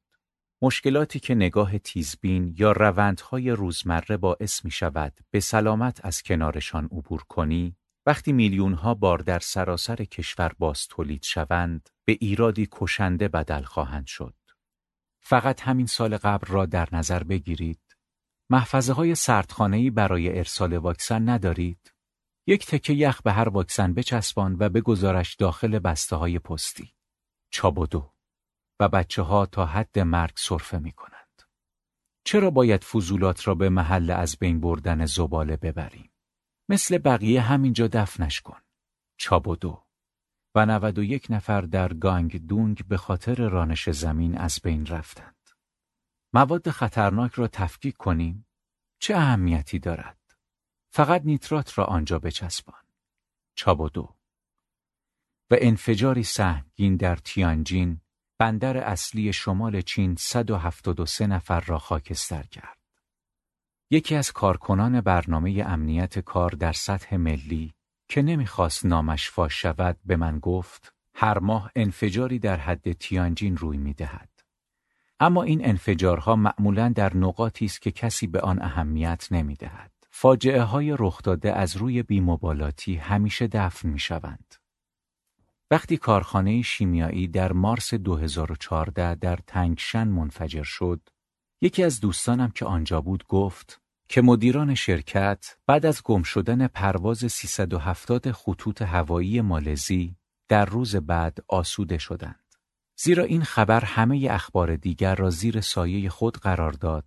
مشکلاتی 0.65 1.21
که 1.21 1.35
نگاه 1.35 1.79
تیزبین 1.79 2.55
یا 2.59 2.73
روندهای 2.73 3.51
روزمره 3.51 4.17
باعث 4.17 4.65
می 4.65 4.71
شود 4.71 5.21
به 5.31 5.41
سلامت 5.41 6.05
از 6.05 6.23
کنارشان 6.23 6.85
عبور 6.85 7.23
کنی، 7.23 7.77
وقتی 8.07 8.33
میلیون 8.33 8.75
ها 8.75 8.95
بار 8.95 9.19
در 9.19 9.39
سراسر 9.39 9.97
کشور 9.97 10.53
باز 10.59 10.89
تولید 10.89 11.23
شوند، 11.23 11.89
به 12.05 12.17
ایرادی 12.21 12.69
کشنده 12.73 13.29
بدل 13.29 13.63
خواهند 13.63 14.07
شد. 14.07 14.35
فقط 15.21 15.61
همین 15.61 15.87
سال 15.87 16.17
قبل 16.17 16.47
را 16.47 16.67
در 16.67 16.89
نظر 16.93 17.23
بگیرید. 17.23 17.81
محفظه 18.51 18.93
های 18.93 19.15
سردخانه‌ای 19.15 19.91
برای 19.91 20.39
ارسال 20.39 20.73
واکسن 20.73 21.29
ندارید؟ 21.29 21.95
یک 22.47 22.67
تکه 22.67 22.93
یخ 22.93 23.23
به 23.23 23.33
هر 23.33 23.49
واکسن 23.49 23.95
بچسبان 23.95 24.57
و 24.59 24.69
بگذارش 24.69 25.35
داخل 25.35 25.79
بسته 25.79 26.17
های 26.17 26.39
پستی. 26.39 26.95
چابدو 27.51 28.12
و 28.83 28.89
بچه 28.89 29.23
ها 29.23 29.47
تا 29.47 29.67
حد 29.67 29.99
مرگ 29.99 30.33
صرفه 30.37 30.79
می 30.79 30.93
کنند. 30.93 31.43
چرا 32.25 32.51
باید 32.51 32.85
فضولات 32.85 33.49
را 33.49 33.55
به 33.55 33.69
محل 33.69 34.11
از 34.11 34.37
بین 34.37 34.61
بردن 34.61 35.07
زباله 35.07 35.57
ببریم؟ 35.57 36.11
مثل 36.69 36.99
بقیه 36.99 37.41
همینجا 37.41 37.89
دفنش 37.89 38.41
کن. 38.41 38.61
چابدو 39.17 39.85
و 40.55 40.67
91 40.67 41.27
نفر 41.31 41.61
در 41.61 41.95
گانگ 41.95 42.47
دونگ 42.47 42.87
به 42.89 42.97
خاطر 42.97 43.49
رانش 43.49 43.91
زمین 43.91 44.39
از 44.39 44.61
بین 44.63 44.87
رفتند. 44.87 45.51
مواد 46.33 46.71
خطرناک 46.71 47.33
را 47.33 47.49
تفکیک 47.49 47.97
کنیم 47.97 48.47
چه 48.99 49.17
اهمیتی 49.17 49.79
دارد؟ 49.79 50.19
فقط 50.91 51.23
نیترات 51.25 51.79
را 51.79 51.85
آنجا 51.85 52.19
بچسبان. 52.19 52.83
چابدو 53.55 54.17
و 55.51 55.57
انفجاری 55.61 56.23
سهمگین 56.23 56.97
در 56.97 57.17
تیانجین 57.17 58.02
بندر 58.43 58.77
اصلی 58.77 59.33
شمال 59.33 59.81
چین 59.81 60.17
173 60.19 61.27
نفر 61.27 61.61
را 61.61 61.79
خاکستر 61.79 62.43
کرد. 62.43 62.79
یکی 63.91 64.15
از 64.15 64.33
کارکنان 64.33 65.01
برنامه 65.01 65.65
امنیت 65.67 66.19
کار 66.19 66.51
در 66.51 66.73
سطح 66.73 67.17
ملی 67.17 67.75
که 68.09 68.23
نمی‌خواست 68.23 68.87
نامش 68.87 69.31
فاش 69.31 69.63
شود 69.63 69.99
به 70.05 70.17
من 70.17 70.39
گفت 70.39 70.95
هر 71.15 71.39
ماه 71.39 71.71
انفجاری 71.77 72.39
در 72.39 72.57
حد 72.57 72.93
تیانجین 72.93 73.57
روی 73.57 73.79
می‌دهد. 73.79 74.31
اما 75.21 75.43
این 75.43 75.67
انفجارها 75.67 76.37
معمولا 76.37 76.89
در 76.89 77.17
نقاطی 77.17 77.65
است 77.65 77.83
که 77.83 77.91
کسی 77.91 78.27
به 78.27 78.41
آن 78.41 78.63
اهمیت 78.63 79.29
نمی‌دهد. 79.31 79.93
فاجعه 80.11 80.63
های 80.63 80.97
رخ 80.99 81.23
داده 81.23 81.53
از 81.53 81.77
روی 81.77 82.03
بیمبالاتی 82.03 82.95
همیشه 82.95 83.47
دفن 83.47 83.89
می 83.89 83.99
شوند. 83.99 84.55
وقتی 85.73 85.97
کارخانه 85.97 86.63
شیمیایی 86.63 87.29
در 87.29 87.53
مارس 87.53 87.95
2014 87.95 89.15
در 89.15 89.39
تنگشن 89.47 90.09
منفجر 90.09 90.63
شد، 90.63 91.09
یکی 91.61 91.85
از 91.85 92.01
دوستانم 92.01 92.51
که 92.51 92.65
آنجا 92.65 93.01
بود 93.01 93.25
گفت 93.29 93.81
که 94.09 94.23
مدیران 94.23 94.75
شرکت 94.75 95.57
بعد 95.67 95.87
از 95.87 96.03
گم 96.05 96.23
شدن 96.23 96.67
پرواز 96.67 97.19
370 97.19 98.33
خطوط 98.33 98.83
هوایی 98.83 99.41
مالزی 99.41 100.17
در 100.49 100.65
روز 100.65 100.97
بعد 100.97 101.39
آسوده 101.49 101.99
شدند. 101.99 102.55
زیرا 102.97 103.25
این 103.25 103.43
خبر 103.43 103.85
همه 103.85 104.29
اخبار 104.31 104.77
دیگر 104.77 105.15
را 105.15 105.31
زیر 105.31 105.61
سایه 105.61 106.11
خود 106.11 106.37
قرار 106.37 106.73
داد 106.73 107.07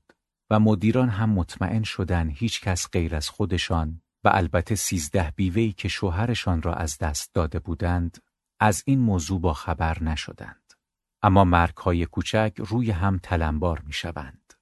و 0.49 0.59
مدیران 0.59 1.09
هم 1.09 1.29
مطمئن 1.29 1.83
شدند 1.83 2.31
هیچ 2.35 2.61
کس 2.61 2.89
غیر 2.91 3.15
از 3.15 3.29
خودشان 3.29 4.01
و 4.23 4.29
البته 4.33 4.75
سیزده 4.75 5.33
بیوهی 5.35 5.71
که 5.71 5.87
شوهرشان 5.87 6.61
را 6.61 6.73
از 6.73 6.97
دست 6.97 7.33
داده 7.33 7.59
بودند 7.59 8.17
از 8.59 8.83
این 8.85 8.99
موضوع 8.99 9.41
با 9.41 9.53
خبر 9.53 10.03
نشدند. 10.03 10.73
اما 11.21 11.43
مرگ 11.43 11.77
های 11.77 12.05
کوچک 12.05 12.53
روی 12.57 12.91
هم 12.91 13.17
تلمبار 13.17 13.79
می 13.85 13.93
شوند. 13.93 14.53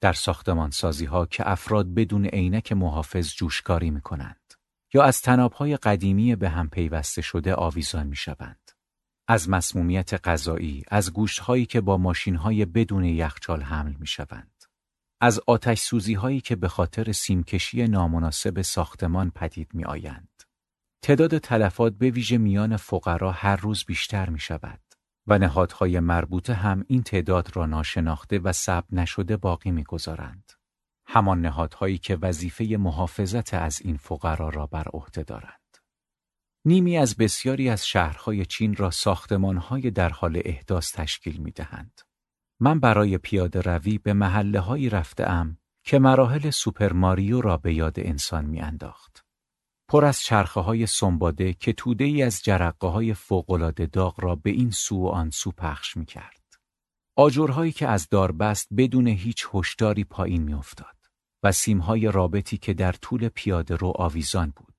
در 0.00 0.12
ساختمان 0.12 0.70
سازی 0.70 1.04
ها 1.04 1.26
که 1.26 1.50
افراد 1.50 1.94
بدون 1.94 2.26
عینک 2.26 2.72
محافظ 2.72 3.34
جوشکاری 3.34 3.90
می 3.90 4.00
کنند 4.00 4.54
یا 4.94 5.02
از 5.02 5.22
های 5.26 5.76
قدیمی 5.76 6.36
به 6.36 6.48
هم 6.48 6.68
پیوسته 6.68 7.22
شده 7.22 7.54
آویزان 7.54 8.06
می 8.06 8.16
شوند. 8.16 8.70
از 9.28 9.48
مسمومیت 9.48 10.28
غذایی، 10.28 10.82
از 10.88 11.12
گوشت 11.12 11.38
هایی 11.38 11.66
که 11.66 11.80
با 11.80 11.96
ماشین 11.96 12.36
های 12.36 12.64
بدون 12.64 13.04
یخچال 13.04 13.62
حمل 13.62 13.94
می 13.98 14.06
شوند. 14.06 14.64
از 15.20 15.40
آتش 15.46 15.80
سوزی 15.80 16.14
هایی 16.14 16.40
که 16.40 16.56
به 16.56 16.68
خاطر 16.68 17.12
سیمکشی 17.12 17.88
نامناسب 17.88 18.62
ساختمان 18.62 19.30
پدید 19.30 19.74
می 19.74 19.84
آیند. 19.84 20.35
تعداد 21.06 21.38
تلفات 21.38 21.92
به 21.92 22.10
ویژه 22.10 22.38
میان 22.38 22.76
فقرا 22.76 23.32
هر 23.32 23.56
روز 23.56 23.84
بیشتر 23.84 24.30
می 24.30 24.38
شود 24.38 24.80
و 25.26 25.38
نهادهای 25.38 26.00
مربوطه 26.00 26.54
هم 26.54 26.84
این 26.88 27.02
تعداد 27.02 27.56
را 27.56 27.66
ناشناخته 27.66 28.38
و 28.38 28.52
ثبت 28.52 28.92
نشده 28.92 29.36
باقی 29.36 29.70
می‌گذارند. 29.70 30.52
همان 31.06 31.40
نهادهایی 31.40 31.98
که 31.98 32.16
وظیفه 32.16 32.64
محافظت 32.64 33.54
از 33.54 33.80
این 33.82 33.96
فقرا 33.96 34.48
را 34.48 34.66
بر 34.66 34.88
عهده 34.92 35.22
دارند. 35.22 35.76
نیمی 36.64 36.98
از 36.98 37.16
بسیاری 37.16 37.68
از 37.68 37.86
شهرهای 37.86 38.46
چین 38.46 38.76
را 38.76 38.90
ساختمانهای 38.90 39.90
در 39.90 40.08
حال 40.08 40.42
احداث 40.44 40.92
تشکیل 40.92 41.36
می 41.36 41.50
دهند. 41.50 42.00
من 42.60 42.80
برای 42.80 43.18
پیاده 43.18 43.60
روی 43.60 43.98
به 43.98 44.12
محله 44.12 44.60
هایی 44.60 44.90
رفته 44.90 45.56
که 45.84 45.98
مراحل 45.98 46.50
سوپر 46.50 46.92
ماریو 46.92 47.40
را 47.40 47.56
به 47.56 47.74
یاد 47.74 48.00
انسان 48.00 48.44
می 48.44 48.60
انداخت. 48.60 49.25
پر 49.88 50.04
از 50.04 50.20
چرخه 50.20 50.60
های 50.60 50.86
سنباده 50.86 51.52
که 51.52 51.72
توده 51.72 52.04
ای 52.04 52.22
از 52.22 52.42
جرقه 52.42 52.88
های 52.88 53.14
فوقلاده 53.14 53.86
داغ 53.86 54.20
را 54.20 54.34
به 54.34 54.50
این 54.50 54.70
سو 54.70 54.96
و 54.96 55.08
آن 55.08 55.30
سو 55.30 55.50
پخش 55.50 55.96
می 55.96 56.06
کرد. 56.06 56.42
آجرهایی 57.16 57.72
که 57.72 57.88
از 57.88 58.08
داربست 58.08 58.68
بدون 58.76 59.06
هیچ 59.06 59.46
هشداری 59.54 60.04
پایین 60.04 60.42
می 60.42 60.54
افتاد 60.54 60.96
و 61.42 61.52
سیمهای 61.52 62.12
رابطی 62.12 62.58
که 62.58 62.74
در 62.74 62.92
طول 62.92 63.28
پیاده 63.28 63.76
رو 63.76 63.92
آویزان 63.96 64.52
بود. 64.56 64.74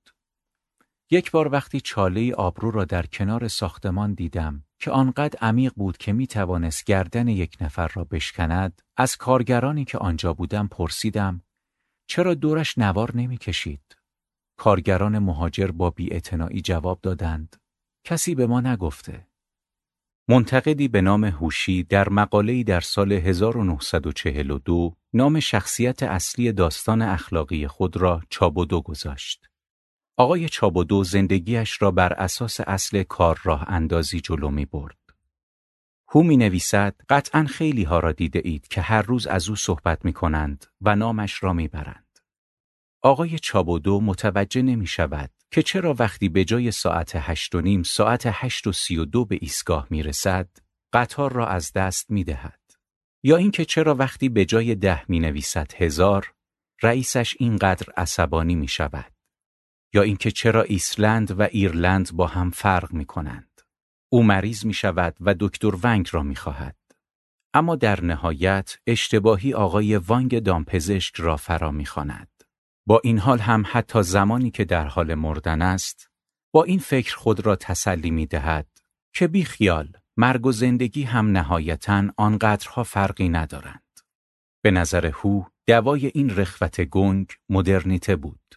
یک 1.10 1.30
بار 1.30 1.52
وقتی 1.52 1.80
چاله 1.80 2.34
آبرو 2.34 2.70
را 2.70 2.84
در 2.84 3.06
کنار 3.06 3.48
ساختمان 3.48 4.14
دیدم 4.14 4.64
که 4.78 4.90
آنقدر 4.90 5.38
عمیق 5.40 5.72
بود 5.76 5.96
که 5.96 6.12
می 6.12 6.26
توانست 6.26 6.84
گردن 6.84 7.28
یک 7.28 7.56
نفر 7.60 7.88
را 7.94 8.04
بشکند 8.04 8.82
از 8.96 9.16
کارگرانی 9.16 9.84
که 9.84 9.98
آنجا 9.98 10.34
بودم 10.34 10.68
پرسیدم 10.68 11.42
چرا 12.06 12.34
دورش 12.34 12.78
نوار 12.78 13.16
نمی 13.16 13.38
کشید؟ 13.38 13.97
کارگران 14.58 15.18
مهاجر 15.18 15.70
با 15.70 15.90
بیاعتنایی 15.90 16.60
جواب 16.60 17.00
دادند 17.02 17.56
کسی 18.04 18.34
به 18.34 18.46
ما 18.46 18.60
نگفته 18.60 19.28
منتقدی 20.30 20.88
به 20.88 21.00
نام 21.00 21.24
هوشی 21.24 21.82
در 21.82 22.08
مقاله‌ای 22.08 22.64
در 22.64 22.80
سال 22.80 23.12
1942 23.12 24.94
نام 25.12 25.40
شخصیت 25.40 26.02
اصلی 26.02 26.52
داستان 26.52 27.02
اخلاقی 27.02 27.66
خود 27.66 27.96
را 27.96 28.22
چابودو 28.30 28.80
گذاشت. 28.80 29.46
آقای 30.16 30.48
چابودو 30.48 31.04
زندگیش 31.04 31.82
را 31.82 31.90
بر 31.90 32.12
اساس 32.12 32.60
اصل 32.60 33.02
کار 33.02 33.40
راه 33.42 33.64
اندازی 33.68 34.20
جلو 34.20 34.50
می 34.50 34.64
برد. 34.64 34.98
هو 36.08 36.22
می 36.22 36.36
نویسد 36.36 36.94
قطعا 37.08 37.44
خیلی 37.44 37.84
ها 37.84 37.98
را 37.98 38.12
دیده 38.12 38.40
اید 38.44 38.68
که 38.68 38.80
هر 38.80 39.02
روز 39.02 39.26
از 39.26 39.48
او 39.48 39.56
صحبت 39.56 40.04
می 40.04 40.12
کنند 40.12 40.66
و 40.80 40.96
نامش 40.96 41.42
را 41.42 41.52
می 41.52 41.68
برند. 41.68 42.07
آقای 43.02 43.38
چابودو 43.38 44.00
متوجه 44.00 44.62
نمی 44.62 44.86
شود 44.86 45.30
که 45.50 45.62
چرا 45.62 45.94
وقتی 45.98 46.28
به 46.28 46.44
جای 46.44 46.70
ساعت 46.70 47.12
هشت 47.14 47.54
و 47.54 47.60
نیم 47.60 47.82
ساعت 47.82 48.22
هشت 48.26 48.66
و 48.66 48.72
سی 48.72 48.96
و 48.96 49.04
دو 49.04 49.24
به 49.24 49.38
ایستگاه 49.40 49.86
می 49.90 50.02
رسد 50.02 50.48
قطار 50.92 51.32
را 51.32 51.46
از 51.46 51.72
دست 51.72 52.10
می 52.10 52.24
دهد. 52.24 52.60
یا 53.22 53.36
اینکه 53.36 53.64
چرا 53.64 53.94
وقتی 53.94 54.28
به 54.28 54.44
جای 54.44 54.74
ده 54.74 55.10
می 55.10 55.20
نویسد 55.20 55.72
هزار 55.76 56.32
رئیسش 56.82 57.36
اینقدر 57.38 57.86
عصبانی 57.96 58.54
می 58.54 58.68
شود. 58.68 59.12
یا 59.94 60.02
اینکه 60.02 60.30
چرا 60.30 60.62
ایسلند 60.62 61.40
و 61.40 61.42
ایرلند 61.42 62.12
با 62.12 62.26
هم 62.26 62.50
فرق 62.50 62.92
می 62.92 63.04
کنند. 63.04 63.60
او 64.08 64.22
مریض 64.22 64.64
می 64.64 64.74
شود 64.74 65.16
و 65.20 65.34
دکتر 65.40 65.72
ونگ 65.82 66.08
را 66.12 66.22
می 66.22 66.36
خواهد. 66.36 66.76
اما 67.54 67.76
در 67.76 68.04
نهایت 68.04 68.78
اشتباهی 68.86 69.54
آقای 69.54 69.96
وانگ 69.96 70.38
دامپزشک 70.38 71.16
را 71.16 71.36
فرا 71.36 71.70
می. 71.70 71.86
با 72.88 73.00
این 73.04 73.18
حال 73.18 73.38
هم 73.38 73.64
حتی 73.66 74.02
زمانی 74.02 74.50
که 74.50 74.64
در 74.64 74.86
حال 74.86 75.14
مردن 75.14 75.62
است 75.62 76.10
با 76.52 76.64
این 76.64 76.78
فکر 76.78 77.16
خود 77.16 77.46
را 77.46 77.56
تسلی 77.56 78.10
می 78.10 78.26
دهد 78.26 78.66
که 79.12 79.28
بی 79.28 79.44
خیال 79.44 79.92
مرگ 80.16 80.46
و 80.46 80.52
زندگی 80.52 81.02
هم 81.02 81.30
نهایتا 81.30 82.04
آنقدرها 82.16 82.84
فرقی 82.84 83.28
ندارند. 83.28 84.00
به 84.62 84.70
نظر 84.70 85.06
هو 85.06 85.44
دوای 85.66 86.06
این 86.14 86.36
رخوت 86.36 86.80
گنگ 86.80 87.32
مدرنیته 87.48 88.16
بود. 88.16 88.54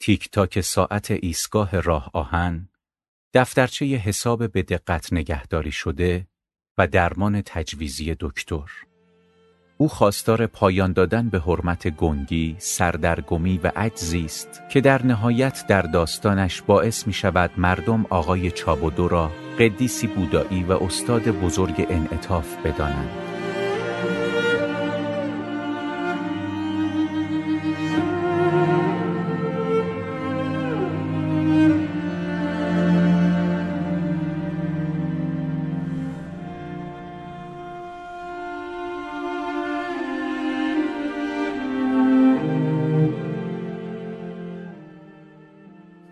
تیک 0.00 0.30
تاک 0.30 0.60
ساعت 0.60 1.10
ایستگاه 1.10 1.80
راه 1.80 2.10
آهن 2.12 2.68
دفترچه 3.34 3.84
حساب 3.84 4.52
به 4.52 4.62
دقت 4.62 5.12
نگهداری 5.12 5.72
شده 5.72 6.28
و 6.78 6.86
درمان 6.86 7.42
تجویزی 7.42 8.16
دکتر. 8.20 8.87
او 9.80 9.88
خواستار 9.88 10.46
پایان 10.46 10.92
دادن 10.92 11.28
به 11.28 11.38
حرمت 11.40 11.88
گنگی، 11.88 12.56
سردرگمی 12.58 13.58
و 13.58 13.72
عجزی 13.76 14.24
است 14.24 14.62
که 14.68 14.80
در 14.80 15.06
نهایت 15.06 15.64
در 15.68 15.82
داستانش 15.82 16.62
باعث 16.62 17.06
می 17.06 17.12
شود 17.12 17.50
مردم 17.56 18.06
آقای 18.10 18.50
چابودو 18.50 19.08
را 19.08 19.30
قدیسی 19.58 20.06
بودایی 20.06 20.62
و 20.62 20.72
استاد 20.72 21.22
بزرگ 21.22 21.86
انعطاف 21.90 22.56
بدانند. 22.56 23.37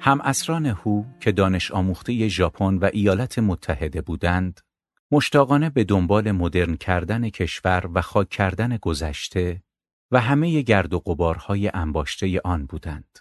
هم 0.07 0.21
اسران 0.21 0.67
هو 0.67 1.05
که 1.21 1.33
دانش 1.33 1.71
آموخته 1.71 2.29
ژاپن 2.29 2.75
و 2.75 2.91
ایالات 2.93 3.39
متحده 3.39 4.03
بودند، 4.03 4.61
مشتاقانه 5.11 5.71
به 5.71 5.85
دنبال 5.85 6.33
مدرن 6.33 6.77
کردن 6.77 7.29
کشور 7.29 7.91
و 7.95 8.03
خاک 8.03 8.29
کردن 8.29 8.77
گذشته 8.77 9.63
و 10.11 10.21
همه 10.21 10.63
گرد 10.63 10.95
و 10.95 10.99
قبارهای 10.99 11.71
انباشته 11.75 12.41
آن 12.45 12.67
بودند. 12.67 13.19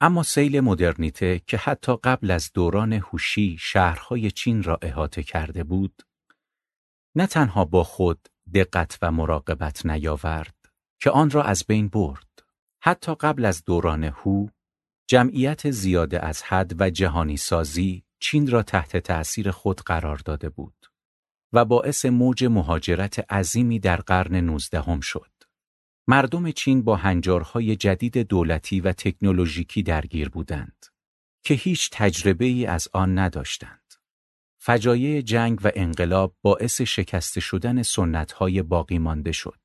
اما 0.00 0.22
سیل 0.22 0.60
مدرنیته 0.60 1.40
که 1.46 1.56
حتی 1.56 1.96
قبل 2.04 2.30
از 2.30 2.50
دوران 2.54 2.92
هوشی 2.92 3.56
شهرهای 3.60 4.30
چین 4.30 4.62
را 4.62 4.78
احاطه 4.82 5.22
کرده 5.22 5.64
بود، 5.64 6.02
نه 7.14 7.26
تنها 7.26 7.64
با 7.64 7.84
خود 7.84 8.28
دقت 8.54 8.98
و 9.02 9.12
مراقبت 9.12 9.86
نیاورد 9.86 10.54
که 11.00 11.10
آن 11.10 11.30
را 11.30 11.42
از 11.42 11.64
بین 11.68 11.88
برد. 11.88 12.26
حتی 12.82 13.14
قبل 13.14 13.44
از 13.44 13.64
دوران 13.64 14.04
هو 14.04 14.46
جمعیت 15.08 15.70
زیاده 15.70 16.26
از 16.26 16.42
حد 16.42 16.80
و 16.80 16.90
جهانی 16.90 17.36
سازی 17.36 18.04
چین 18.18 18.50
را 18.50 18.62
تحت 18.62 18.96
تأثیر 18.96 19.50
خود 19.50 19.80
قرار 19.80 20.16
داده 20.16 20.48
بود 20.48 20.86
و 21.52 21.64
باعث 21.64 22.04
موج 22.04 22.44
مهاجرت 22.44 23.32
عظیمی 23.32 23.78
در 23.78 23.96
قرن 23.96 24.36
نوزدهم 24.36 25.00
شد. 25.00 25.30
مردم 26.06 26.50
چین 26.50 26.82
با 26.82 26.96
هنجارهای 26.96 27.76
جدید 27.76 28.18
دولتی 28.18 28.80
و 28.80 28.92
تکنولوژیکی 28.92 29.82
درگیر 29.82 30.28
بودند 30.28 30.86
که 31.42 31.54
هیچ 31.54 31.90
تجربه 31.92 32.44
ای 32.44 32.66
از 32.66 32.88
آن 32.92 33.18
نداشتند. 33.18 33.94
فجایع 34.58 35.20
جنگ 35.20 35.60
و 35.64 35.70
انقلاب 35.74 36.36
باعث 36.42 36.80
شکسته 36.80 37.40
شدن 37.40 37.82
سنتهای 37.82 38.62
باقی 38.62 38.98
مانده 38.98 39.32
شد. 39.32 39.60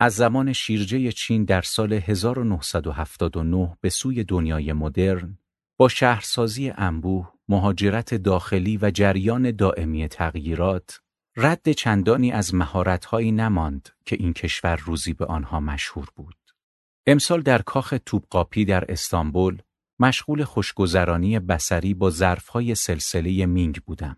از 0.00 0.14
زمان 0.14 0.52
شیرجه 0.52 1.12
چین 1.12 1.44
در 1.44 1.62
سال 1.62 1.92
1979 1.92 3.76
به 3.80 3.88
سوی 3.88 4.24
دنیای 4.24 4.72
مدرن 4.72 5.38
با 5.76 5.88
شهرسازی 5.88 6.70
انبوه، 6.70 7.32
مهاجرت 7.48 8.14
داخلی 8.14 8.76
و 8.76 8.90
جریان 8.90 9.50
دائمی 9.50 10.08
تغییرات 10.08 11.00
رد 11.36 11.72
چندانی 11.72 12.32
از 12.32 12.54
مهارتهایی 12.54 13.32
نماند 13.32 13.88
که 14.06 14.16
این 14.20 14.32
کشور 14.32 14.76
روزی 14.76 15.12
به 15.12 15.26
آنها 15.26 15.60
مشهور 15.60 16.08
بود. 16.16 16.36
امسال 17.06 17.42
در 17.42 17.62
کاخ 17.62 17.94
توبقاپی 18.06 18.64
در 18.64 18.84
استانبول 18.88 19.62
مشغول 19.98 20.44
خوشگذرانی 20.44 21.38
بسری 21.38 21.94
با 21.94 22.10
ظرفهای 22.10 22.74
سلسله 22.74 23.46
مینگ 23.46 23.80
بودم. 23.80 24.16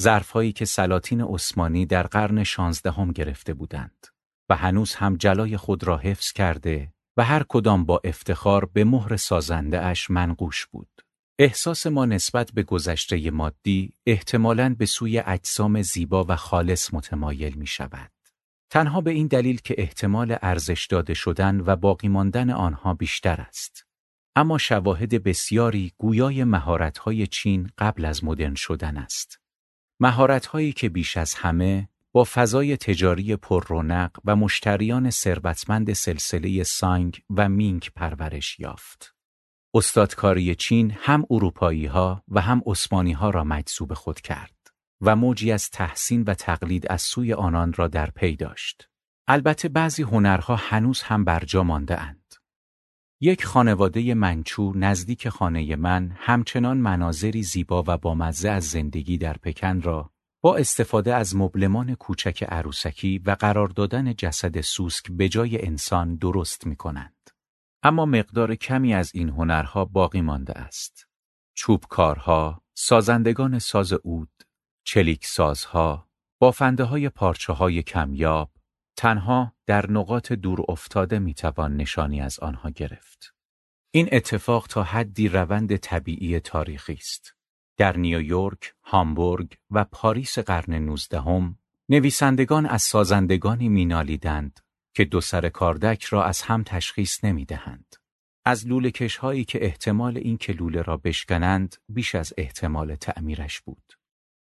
ظرفهایی 0.00 0.52
که 0.52 0.64
سلاطین 0.64 1.20
عثمانی 1.20 1.86
در 1.86 2.02
قرن 2.02 2.44
شانزدهم 2.44 3.12
گرفته 3.12 3.54
بودند. 3.54 4.06
و 4.48 4.56
هنوز 4.56 4.94
هم 4.94 5.16
جلای 5.16 5.56
خود 5.56 5.84
را 5.84 5.96
حفظ 5.96 6.32
کرده 6.32 6.92
و 7.16 7.24
هر 7.24 7.42
کدام 7.48 7.84
با 7.84 8.00
افتخار 8.04 8.64
به 8.64 8.84
مهر 8.84 9.16
سازنده 9.16 9.80
اش 9.84 10.10
منقوش 10.10 10.66
بود. 10.66 10.88
احساس 11.38 11.86
ما 11.86 12.06
نسبت 12.06 12.52
به 12.52 12.62
گذشته 12.62 13.30
مادی 13.30 13.92
احتمالاً 14.06 14.74
به 14.78 14.86
سوی 14.86 15.18
اجسام 15.18 15.82
زیبا 15.82 16.24
و 16.28 16.36
خالص 16.36 16.94
متمایل 16.94 17.54
می 17.54 17.66
شود. 17.66 18.10
تنها 18.70 19.00
به 19.00 19.10
این 19.10 19.26
دلیل 19.26 19.60
که 19.60 19.74
احتمال 19.78 20.36
ارزش 20.42 20.86
داده 20.86 21.14
شدن 21.14 21.60
و 21.66 21.76
باقی 21.76 22.08
ماندن 22.08 22.50
آنها 22.50 22.94
بیشتر 22.94 23.40
است. 23.40 23.86
اما 24.36 24.58
شواهد 24.58 25.22
بسیاری 25.22 25.92
گویای 25.98 26.44
مهارت‌های 26.44 27.26
چین 27.26 27.70
قبل 27.78 28.04
از 28.04 28.24
مدرن 28.24 28.54
شدن 28.54 28.96
است. 28.96 29.40
مهارت‌هایی 30.00 30.72
که 30.72 30.88
بیش 30.88 31.16
از 31.16 31.34
همه 31.34 31.88
با 32.14 32.24
فضای 32.24 32.76
تجاری 32.76 33.36
پررونق 33.36 34.10
و 34.24 34.36
مشتریان 34.36 35.10
ثروتمند 35.10 35.92
سلسله 35.92 36.62
سانگ 36.62 37.22
و 37.30 37.48
مینگ 37.48 37.90
پرورش 37.96 38.60
یافت. 38.60 39.14
استادکاری 39.74 40.54
چین 40.54 40.94
هم 40.98 41.24
اروپایی 41.30 41.86
ها 41.86 42.22
و 42.28 42.40
هم 42.40 42.62
عثمانی 42.66 43.12
ها 43.12 43.30
را 43.30 43.44
مجذوب 43.44 43.94
خود 43.94 44.20
کرد 44.20 44.54
و 45.00 45.16
موجی 45.16 45.52
از 45.52 45.70
تحسین 45.70 46.22
و 46.22 46.34
تقلید 46.34 46.92
از 46.92 47.02
سوی 47.02 47.32
آنان 47.32 47.72
را 47.72 47.88
در 47.88 48.10
پی 48.10 48.36
داشت. 48.36 48.88
البته 49.28 49.68
بعضی 49.68 50.02
هنرها 50.02 50.56
هنوز 50.56 51.02
هم 51.02 51.24
برجا 51.24 51.62
مانده 51.62 52.00
اند. 52.00 52.34
یک 53.20 53.44
خانواده 53.44 54.14
منچو 54.14 54.72
نزدیک 54.76 55.28
خانه 55.28 55.76
من 55.76 56.12
همچنان 56.16 56.76
مناظری 56.76 57.42
زیبا 57.42 57.84
و 57.86 57.98
بامزه 57.98 58.48
از 58.50 58.64
زندگی 58.64 59.18
در 59.18 59.36
پکن 59.36 59.80
را 59.80 60.13
با 60.44 60.56
استفاده 60.56 61.14
از 61.14 61.36
مبلمان 61.36 61.94
کوچک 61.94 62.44
عروسکی 62.48 63.18
و 63.18 63.30
قرار 63.30 63.68
دادن 63.68 64.14
جسد 64.14 64.60
سوسک 64.60 65.10
به 65.10 65.28
جای 65.28 65.66
انسان 65.66 66.16
درست 66.16 66.66
می 66.66 66.76
کنند. 66.76 67.30
اما 67.82 68.06
مقدار 68.06 68.54
کمی 68.54 68.94
از 68.94 69.10
این 69.14 69.28
هنرها 69.28 69.84
باقی 69.84 70.20
مانده 70.20 70.52
است. 70.52 71.08
چوبکارها، 71.54 72.62
سازندگان 72.74 73.58
ساز 73.58 73.92
اود، 73.92 74.42
چلیک 74.86 75.26
سازها، 75.26 76.08
بافنده 76.38 76.84
های 76.84 77.08
پارچه 77.08 77.52
های 77.52 77.82
کمیاب، 77.82 78.50
تنها 78.96 79.52
در 79.66 79.90
نقاط 79.90 80.32
دور 80.32 80.64
افتاده 80.68 81.18
می 81.18 81.34
توان 81.34 81.76
نشانی 81.76 82.20
از 82.20 82.38
آنها 82.38 82.70
گرفت. 82.70 83.34
این 83.90 84.08
اتفاق 84.12 84.66
تا 84.66 84.82
حدی 84.82 85.28
روند 85.28 85.76
طبیعی 85.76 86.40
تاریخی 86.40 86.92
است. 86.92 87.33
در 87.76 87.96
نیویورک، 87.96 88.74
هامبورگ 88.82 89.56
و 89.70 89.84
پاریس 89.84 90.38
قرن 90.38 90.74
نوزدهم 90.74 91.58
نویسندگان 91.88 92.66
از 92.66 92.82
سازندگانی 92.82 93.68
مینالیدند 93.68 94.60
که 94.94 95.04
دو 95.04 95.20
سر 95.20 95.48
کاردک 95.48 96.04
را 96.04 96.24
از 96.24 96.42
هم 96.42 96.62
تشخیص 96.62 97.24
نمی‌دهند. 97.24 97.96
از 98.44 98.66
لوله 98.66 98.92
هایی 99.20 99.44
که 99.44 99.64
احتمال 99.64 100.16
این 100.16 100.36
که 100.36 100.52
لوله 100.52 100.82
را 100.82 100.96
بشکنند 100.96 101.76
بیش 101.88 102.14
از 102.14 102.32
احتمال 102.36 102.94
تعمیرش 102.94 103.60
بود. 103.60 103.92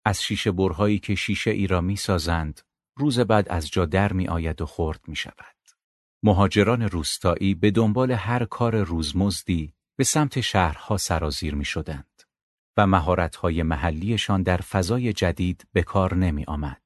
از 0.05 0.23
شیشه 0.23 0.51
برهایی 0.51 0.99
که 0.99 1.15
شیشه 1.15 1.51
ای 1.51 1.67
را 1.67 1.81
می 1.81 1.95
سازند، 1.95 2.61
روز 2.97 3.19
بعد 3.19 3.49
از 3.49 3.71
جا 3.71 3.85
در 3.85 4.13
می 4.13 4.27
آید 4.27 4.61
و 4.61 4.65
خورد 4.65 5.01
می 5.07 5.15
شود. 5.15 5.55
مهاجران 6.23 6.81
روستایی 6.81 7.55
به 7.55 7.71
دنبال 7.71 8.11
هر 8.11 8.45
کار 8.45 8.83
روزمزدی 8.83 9.73
به 9.95 10.03
سمت 10.03 10.41
شهرها 10.41 10.97
سرازیر 10.97 11.55
می 11.55 11.65
شدند. 11.65 12.16
و 12.77 12.87
مهارت‌های 12.87 13.63
محلیشان 13.63 14.43
در 14.43 14.57
فضای 14.57 15.13
جدید 15.13 15.67
به 15.73 15.83
کار 15.83 16.15
نمی 16.15 16.45
آمد. 16.45 16.81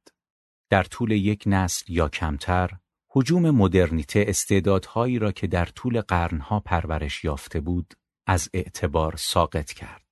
در 0.69 0.83
طول 0.83 1.11
یک 1.11 1.43
نسل 1.45 1.91
یا 1.91 2.09
کمتر، 2.09 2.71
حجوم 3.09 3.49
مدرنیته 3.49 4.25
استعدادهایی 4.27 5.19
را 5.19 5.31
که 5.31 5.47
در 5.47 5.65
طول 5.65 6.01
قرنها 6.01 6.59
پرورش 6.59 7.23
یافته 7.23 7.59
بود، 7.59 7.93
از 8.27 8.49
اعتبار 8.53 9.15
ساقط 9.17 9.71
کرد. 9.71 10.05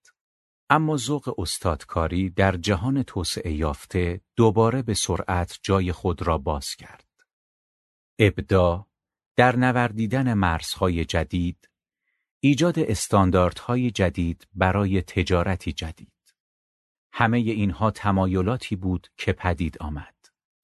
اما 0.70 0.98
ذوق 0.98 1.40
استادکاری 1.40 2.30
در 2.30 2.58
جهان 2.58 3.04
توسعه 3.04 3.52
یافته 3.52 4.22
دوباره 4.36 4.82
به 4.82 4.94
سرعت 4.94 5.60
جای 5.64 5.92
خود 5.92 6.22
را 6.22 6.38
باز 6.38 6.76
کرد. 6.76 7.06
ابدا 8.20 8.86
در 9.36 9.56
نوردیدن 9.56 10.34
مرزهای 10.34 11.06
جدید 11.06 11.69
ایجاد 12.42 12.80
استانداردهای 12.80 13.92
جدید 13.92 14.48
برای 14.54 15.02
تجارتی 15.02 15.74
جدید. 15.74 16.36
همه 17.14 17.38
اینها 17.38 17.92
تمایلاتی 17.92 18.76
بود 18.76 19.08
که 19.18 19.34
پدید 19.34 19.78
آمد. 19.80 20.16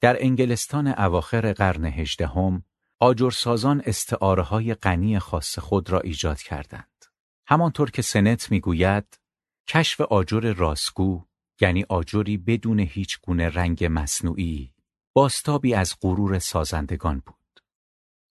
در 0.02 0.24
انگلستان 0.24 0.88
اواخر 0.88 1.54
قرن 1.54 1.86
هجدهم 1.86 2.64
آجرسازان 3.00 3.82
استعاره 3.86 4.44
های 4.44 4.74
غنی 4.74 5.20
خاص 5.20 5.60
خود 5.60 5.90
را 5.90 6.00
ایجاد 6.00 6.42
کردند. 6.42 7.06
همانطور 7.48 7.92
که 7.92 8.02
سنت 8.02 8.52
می‌گوید 8.52 9.20
کشف 9.68 10.02
آجر 10.02 10.54
راسگو 10.58 11.26
یعنی 11.62 11.86
آجری 11.90 12.38
بدون 12.38 12.80
هیچ 12.80 13.20
گونه 13.22 13.50
رنگ 13.50 13.88
مصنوعی 13.92 14.74
باستابی 15.14 15.74
از 15.74 15.96
غرور 16.02 16.40
سازندگان 16.40 17.20
بود. 17.26 17.62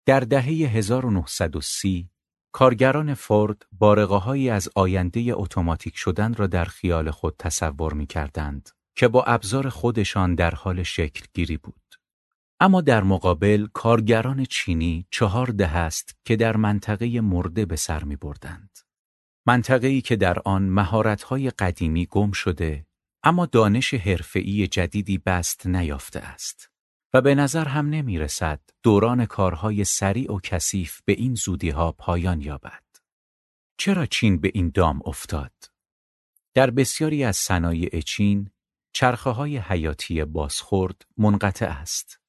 در 0.05 0.19
دهه 0.19 0.45
1930 0.45 2.09
کارگران 2.51 3.13
فورد 3.13 3.65
بارقههایی 3.71 4.49
از 4.49 4.69
آینده 4.75 5.31
اتوماتیک 5.33 5.97
شدن 5.97 6.33
را 6.33 6.47
در 6.47 6.65
خیال 6.65 7.11
خود 7.11 7.35
تصور 7.39 7.93
می 7.93 8.05
کردند 8.05 8.69
که 8.95 9.07
با 9.07 9.23
ابزار 9.23 9.69
خودشان 9.69 10.35
در 10.35 10.55
حال 10.55 10.83
شکل 10.83 11.25
گیری 11.33 11.57
بود. 11.57 11.75
اما 12.59 12.81
در 12.81 13.03
مقابل 13.03 13.67
کارگران 13.73 14.45
چینی 14.45 15.05
چهار 15.11 15.47
ده 15.47 15.77
است 15.77 16.15
که 16.25 16.35
در 16.35 16.57
منطقه 16.57 17.21
مرده 17.21 17.65
به 17.65 17.75
سر 17.75 18.03
می 18.03 18.15
بردند. 18.15 18.77
منطقه‌ای 19.45 20.01
که 20.01 20.15
در 20.15 20.39
آن 20.45 20.61
مهارت‌های 20.61 21.49
قدیمی 21.49 22.05
گم 22.05 22.31
شده 22.31 22.85
اما 23.23 23.45
دانش 23.45 23.93
حرفه‌ای 23.93 24.67
جدیدی 24.67 25.17
بست 25.17 25.67
نیافته 25.67 26.19
است 26.19 26.70
و 27.13 27.21
به 27.21 27.35
نظر 27.35 27.67
هم 27.67 27.89
نمی 27.89 28.19
رسد 28.19 28.59
دوران 28.83 29.25
کارهای 29.25 29.83
سریع 29.83 30.33
و 30.33 30.39
کثیف 30.39 31.01
به 31.05 31.13
این 31.13 31.35
زودیها 31.35 31.91
پایان 31.91 32.41
یابد. 32.41 32.83
چرا 33.77 34.05
چین 34.05 34.41
به 34.41 34.51
این 34.53 34.71
دام 34.73 35.01
افتاد؟ 35.05 35.53
در 36.53 36.69
بسیاری 36.69 37.23
از 37.23 37.37
صنایع 37.37 37.99
چین 37.99 38.51
چرخه 38.93 39.29
های 39.29 39.57
حیاتی 39.57 40.25
بازخورد 40.25 41.05
منقطع 41.17 41.65
است. 41.65 42.19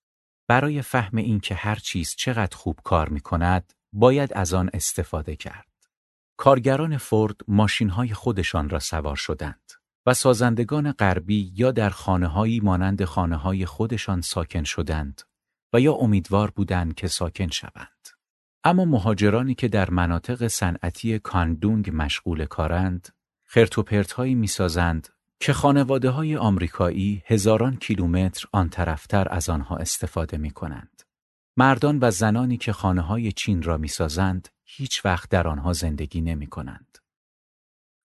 برای 0.49 0.83
فهم 0.83 1.17
اینکه 1.19 1.55
هر 1.55 1.75
چیز 1.77 2.15
چقدر 2.17 2.57
خوب 2.57 2.81
کار 2.85 3.09
می 3.09 3.21
کند، 3.21 3.73
باید 3.93 4.33
از 4.33 4.55
آن 4.55 4.71
استفاده 4.73 5.37
کرد. 5.37 5.73
کارگران 6.37 6.97
فورد 6.97 7.37
ماشین 7.49 7.89
های 7.89 8.15
خودشان 8.15 8.69
را 8.69 8.79
سوار 8.79 9.17
شدند 9.17 9.73
و 10.07 10.15
سازندگان 10.15 10.93
غربی 10.93 11.53
یا 11.55 11.73
در 11.73 11.91
خانههایی 11.91 12.61
مانند 12.61 13.05
خانه 13.05 13.37
های 13.37 13.67
خودشان 13.67 14.21
ساکن 14.21 14.63
شدند 14.63 15.23
و 15.73 15.81
یا 15.81 15.93
امیدوار 15.93 16.51
بودند 16.51 16.95
که 16.95 17.09
ساکن 17.09 17.49
شوند. 17.49 18.09
اما 18.65 18.85
مهاجرانی 18.85 19.55
که 19.55 19.69
در 19.69 19.91
مناطق 19.91 20.47
صنعتی 20.47 21.19
کاندونگ 21.19 21.91
مشغول 21.95 22.45
کارند، 22.45 23.09
خرتوپرتهایی 23.45 24.35
می‌سازند 24.35 25.09
که 25.41 25.53
خانواده 25.53 26.11
های 26.11 26.37
آمریکایی 26.37 27.23
هزاران 27.27 27.77
کیلومتر 27.77 28.47
آن 28.53 28.69
طرفتر 28.69 29.27
از 29.31 29.49
آنها 29.49 29.77
استفاده 29.77 30.37
می 30.37 30.51
کنند. 30.51 31.03
مردان 31.57 31.99
و 32.03 32.11
زنانی 32.11 32.57
که 32.57 32.73
خانه 32.73 33.01
های 33.01 33.33
چین 33.33 33.63
را 33.63 33.77
می 33.77 33.89
سازند 33.89 34.49
هیچ 34.65 35.05
وقت 35.05 35.31
در 35.31 35.49
آنها 35.49 35.73
زندگی 35.73 36.21
نمی 36.21 36.47
کنند. 36.47 36.99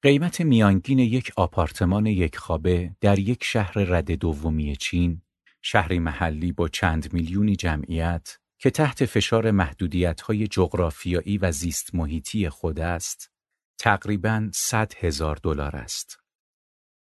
قیمت 0.01 0.41
میانگین 0.41 0.99
یک 0.99 1.31
آپارتمان 1.35 2.05
یک 2.05 2.37
خوابه 2.37 2.95
در 3.01 3.19
یک 3.19 3.43
شهر 3.43 3.73
رد 3.73 4.11
دومی 4.11 4.75
چین، 4.75 5.21
شهری 5.61 5.99
محلی 5.99 6.51
با 6.51 6.67
چند 6.67 7.13
میلیونی 7.13 7.55
جمعیت 7.55 8.37
که 8.59 8.69
تحت 8.69 9.05
فشار 9.05 9.51
محدودیت 9.51 10.21
های 10.21 10.47
جغرافیایی 10.47 11.37
و 11.37 11.51
زیست 11.51 11.95
محیطی 11.95 12.49
خود 12.49 12.79
است، 12.79 13.31
تقریباً 13.79 14.49
100 14.53 14.93
هزار 14.99 15.35
دلار 15.43 15.75
است. 15.75 16.19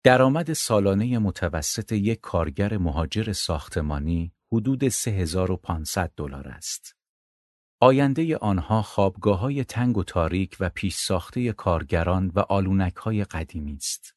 درآمد 0.03 0.53
سالانه 0.53 1.19
متوسط 1.19 1.91
یک 1.91 2.19
کارگر 2.21 2.77
مهاجر 2.77 3.33
ساختمانی 3.33 4.33
حدود 4.53 4.87
3500 4.87 6.11
دلار 6.17 6.47
است. 6.47 6.95
آینده 7.83 8.37
آنها 8.37 8.81
خوابگاه 8.81 9.39
های 9.39 9.63
تنگ 9.63 9.97
و 9.97 10.03
تاریک 10.03 10.57
و 10.59 10.69
پیش 10.69 10.95
ساخته 10.95 11.53
کارگران 11.53 12.31
و 12.35 12.39
آلونک 12.39 12.95
های 12.95 13.23
قدیمی 13.23 13.75
است. 13.75 14.15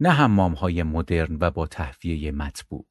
نه 0.00 0.10
همام 0.10 0.52
های 0.52 0.82
مدرن 0.82 1.36
و 1.40 1.50
با 1.50 1.66
تهویه 1.66 2.32
مطبوع. 2.32 2.86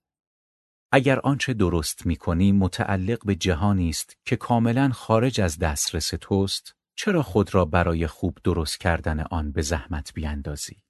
اگر 0.91 1.19
آنچه 1.19 1.53
درست 1.53 2.05
می 2.05 2.15
کنی 2.15 2.51
متعلق 2.51 3.25
به 3.25 3.35
جهانی 3.35 3.89
است 3.89 4.17
که 4.25 4.35
کاملا 4.35 4.89
خارج 4.89 5.41
از 5.41 5.59
دسترس 5.59 6.09
توست، 6.21 6.75
چرا 6.95 7.23
خود 7.23 7.55
را 7.55 7.65
برای 7.65 8.07
خوب 8.07 8.37
درست 8.43 8.79
کردن 8.79 9.19
آن 9.19 9.51
به 9.51 9.61
زحمت 9.61 10.13
بیاندازی؟ 10.13 10.81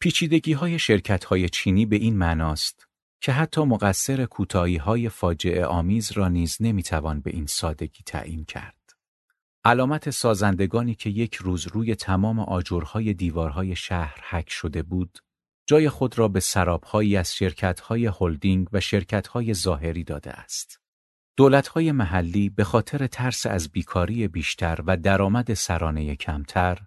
پیچیدگی 0.00 0.52
های 0.52 0.78
شرکت 0.78 1.24
های 1.24 1.48
چینی 1.48 1.86
به 1.86 1.96
این 1.96 2.16
معناست 2.16 2.89
که 3.20 3.32
حتی 3.32 3.60
مقصر 3.60 4.24
کوتاهی 4.24 4.76
های 4.76 5.08
فاجعه 5.08 5.64
آمیز 5.64 6.12
را 6.12 6.28
نیز 6.28 6.56
نمی‌توان 6.60 7.20
به 7.20 7.30
این 7.30 7.46
سادگی 7.46 8.02
تعیین 8.06 8.44
کرد. 8.44 8.74
علامت 9.64 10.10
سازندگانی 10.10 10.94
که 10.94 11.10
یک 11.10 11.34
روز 11.34 11.66
روی 11.66 11.94
تمام 11.94 12.40
آجرهای 12.40 13.14
دیوارهای 13.14 13.76
شهر 13.76 14.24
حک 14.28 14.50
شده 14.50 14.82
بود، 14.82 15.18
جای 15.66 15.88
خود 15.88 16.18
را 16.18 16.28
به 16.28 16.40
سرابهایی 16.40 17.16
از 17.16 17.34
شرکتهای 17.34 18.10
هلدینگ 18.20 18.68
و 18.72 18.80
شرکتهای 18.80 19.54
ظاهری 19.54 20.04
داده 20.04 20.30
است. 20.30 20.80
دولتهای 21.36 21.92
محلی 21.92 22.48
به 22.48 22.64
خاطر 22.64 23.06
ترس 23.06 23.46
از 23.46 23.68
بیکاری 23.68 24.28
بیشتر 24.28 24.78
و 24.86 24.96
درآمد 24.96 25.54
سرانه 25.54 26.16
کمتر 26.16 26.78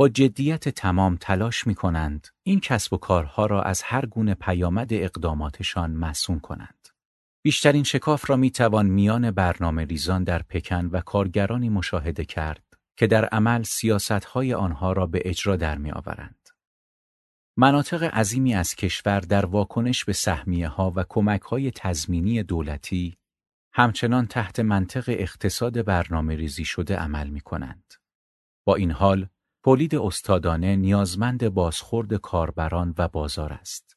با 0.00 0.08
جدیت 0.08 0.68
تمام 0.68 1.16
تلاش 1.16 1.66
می 1.66 1.74
کنند 1.74 2.28
این 2.42 2.60
کسب 2.60 2.92
و 2.92 2.96
کارها 2.96 3.46
را 3.46 3.62
از 3.62 3.82
هر 3.82 4.06
گونه 4.06 4.34
پیامد 4.34 4.92
اقداماتشان 4.92 5.90
مسون 5.90 6.40
کنند. 6.40 6.88
بیشترین 7.42 7.84
شکاف 7.84 8.30
را 8.30 8.36
می 8.36 8.50
توان 8.50 8.86
میان 8.86 9.30
برنامه 9.30 9.84
ریزان 9.84 10.24
در 10.24 10.42
پکن 10.42 10.86
و 10.86 11.00
کارگرانی 11.00 11.68
مشاهده 11.68 12.24
کرد 12.24 12.64
که 12.96 13.06
در 13.06 13.24
عمل 13.24 13.62
سیاستهای 13.62 14.54
آنها 14.54 14.92
را 14.92 15.06
به 15.06 15.22
اجرا 15.24 15.56
در 15.56 15.78
می 15.78 15.90
آورند. 15.90 16.48
مناطق 17.56 18.02
عظیمی 18.02 18.54
از 18.54 18.74
کشور 18.74 19.20
در 19.20 19.46
واکنش 19.46 20.04
به 20.04 20.12
سهمیه 20.12 20.68
ها 20.68 20.92
و 20.96 21.04
کمک 21.08 21.42
های 21.42 21.70
تزمینی 21.70 22.42
دولتی 22.42 23.18
همچنان 23.72 24.26
تحت 24.26 24.60
منطق 24.60 25.04
اقتصاد 25.08 25.84
برنامه 25.84 26.34
ریزی 26.36 26.64
شده 26.64 26.96
عمل 26.96 27.28
می 27.28 27.40
کنند. 27.40 27.94
با 28.64 28.74
این 28.74 28.90
حال 28.90 29.28
تولید 29.64 29.94
استادانه 29.94 30.76
نیازمند 30.76 31.48
بازخورد 31.48 32.14
کاربران 32.14 32.94
و 32.98 33.08
بازار 33.08 33.52
است. 33.52 33.96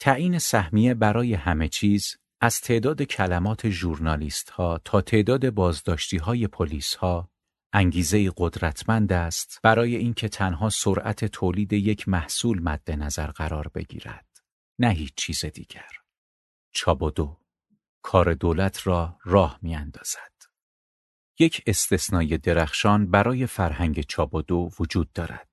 تعیین 0.00 0.38
سهمیه 0.38 0.94
برای 0.94 1.34
همه 1.34 1.68
چیز 1.68 2.16
از 2.40 2.60
تعداد 2.60 3.02
کلمات 3.02 3.68
ژورنالیست 3.68 4.50
ها 4.50 4.80
تا 4.84 5.00
تعداد 5.00 5.50
بازداشتی 5.50 6.16
های 6.16 6.46
پلیس 6.46 6.94
ها 6.94 7.30
انگیزه 7.72 8.32
قدرتمند 8.36 9.12
است 9.12 9.60
برای 9.62 9.96
اینکه 9.96 10.28
تنها 10.28 10.70
سرعت 10.70 11.24
تولید 11.24 11.72
یک 11.72 12.08
محصول 12.08 12.62
مد 12.62 12.90
نظر 12.90 13.26
قرار 13.26 13.68
بگیرد 13.74 14.26
نه 14.78 14.88
هیچ 14.88 15.14
چیز 15.14 15.44
دیگر 15.44 15.90
چابودو 16.72 17.40
کار 18.02 18.34
دولت 18.34 18.86
را 18.86 19.18
راه 19.24 19.58
می 19.62 19.74
اندازد. 19.74 20.31
یک 21.38 21.62
استثنای 21.66 22.38
درخشان 22.38 23.10
برای 23.10 23.46
فرهنگ 23.46 24.00
چابودو 24.00 24.70
وجود 24.80 25.12
دارد. 25.12 25.48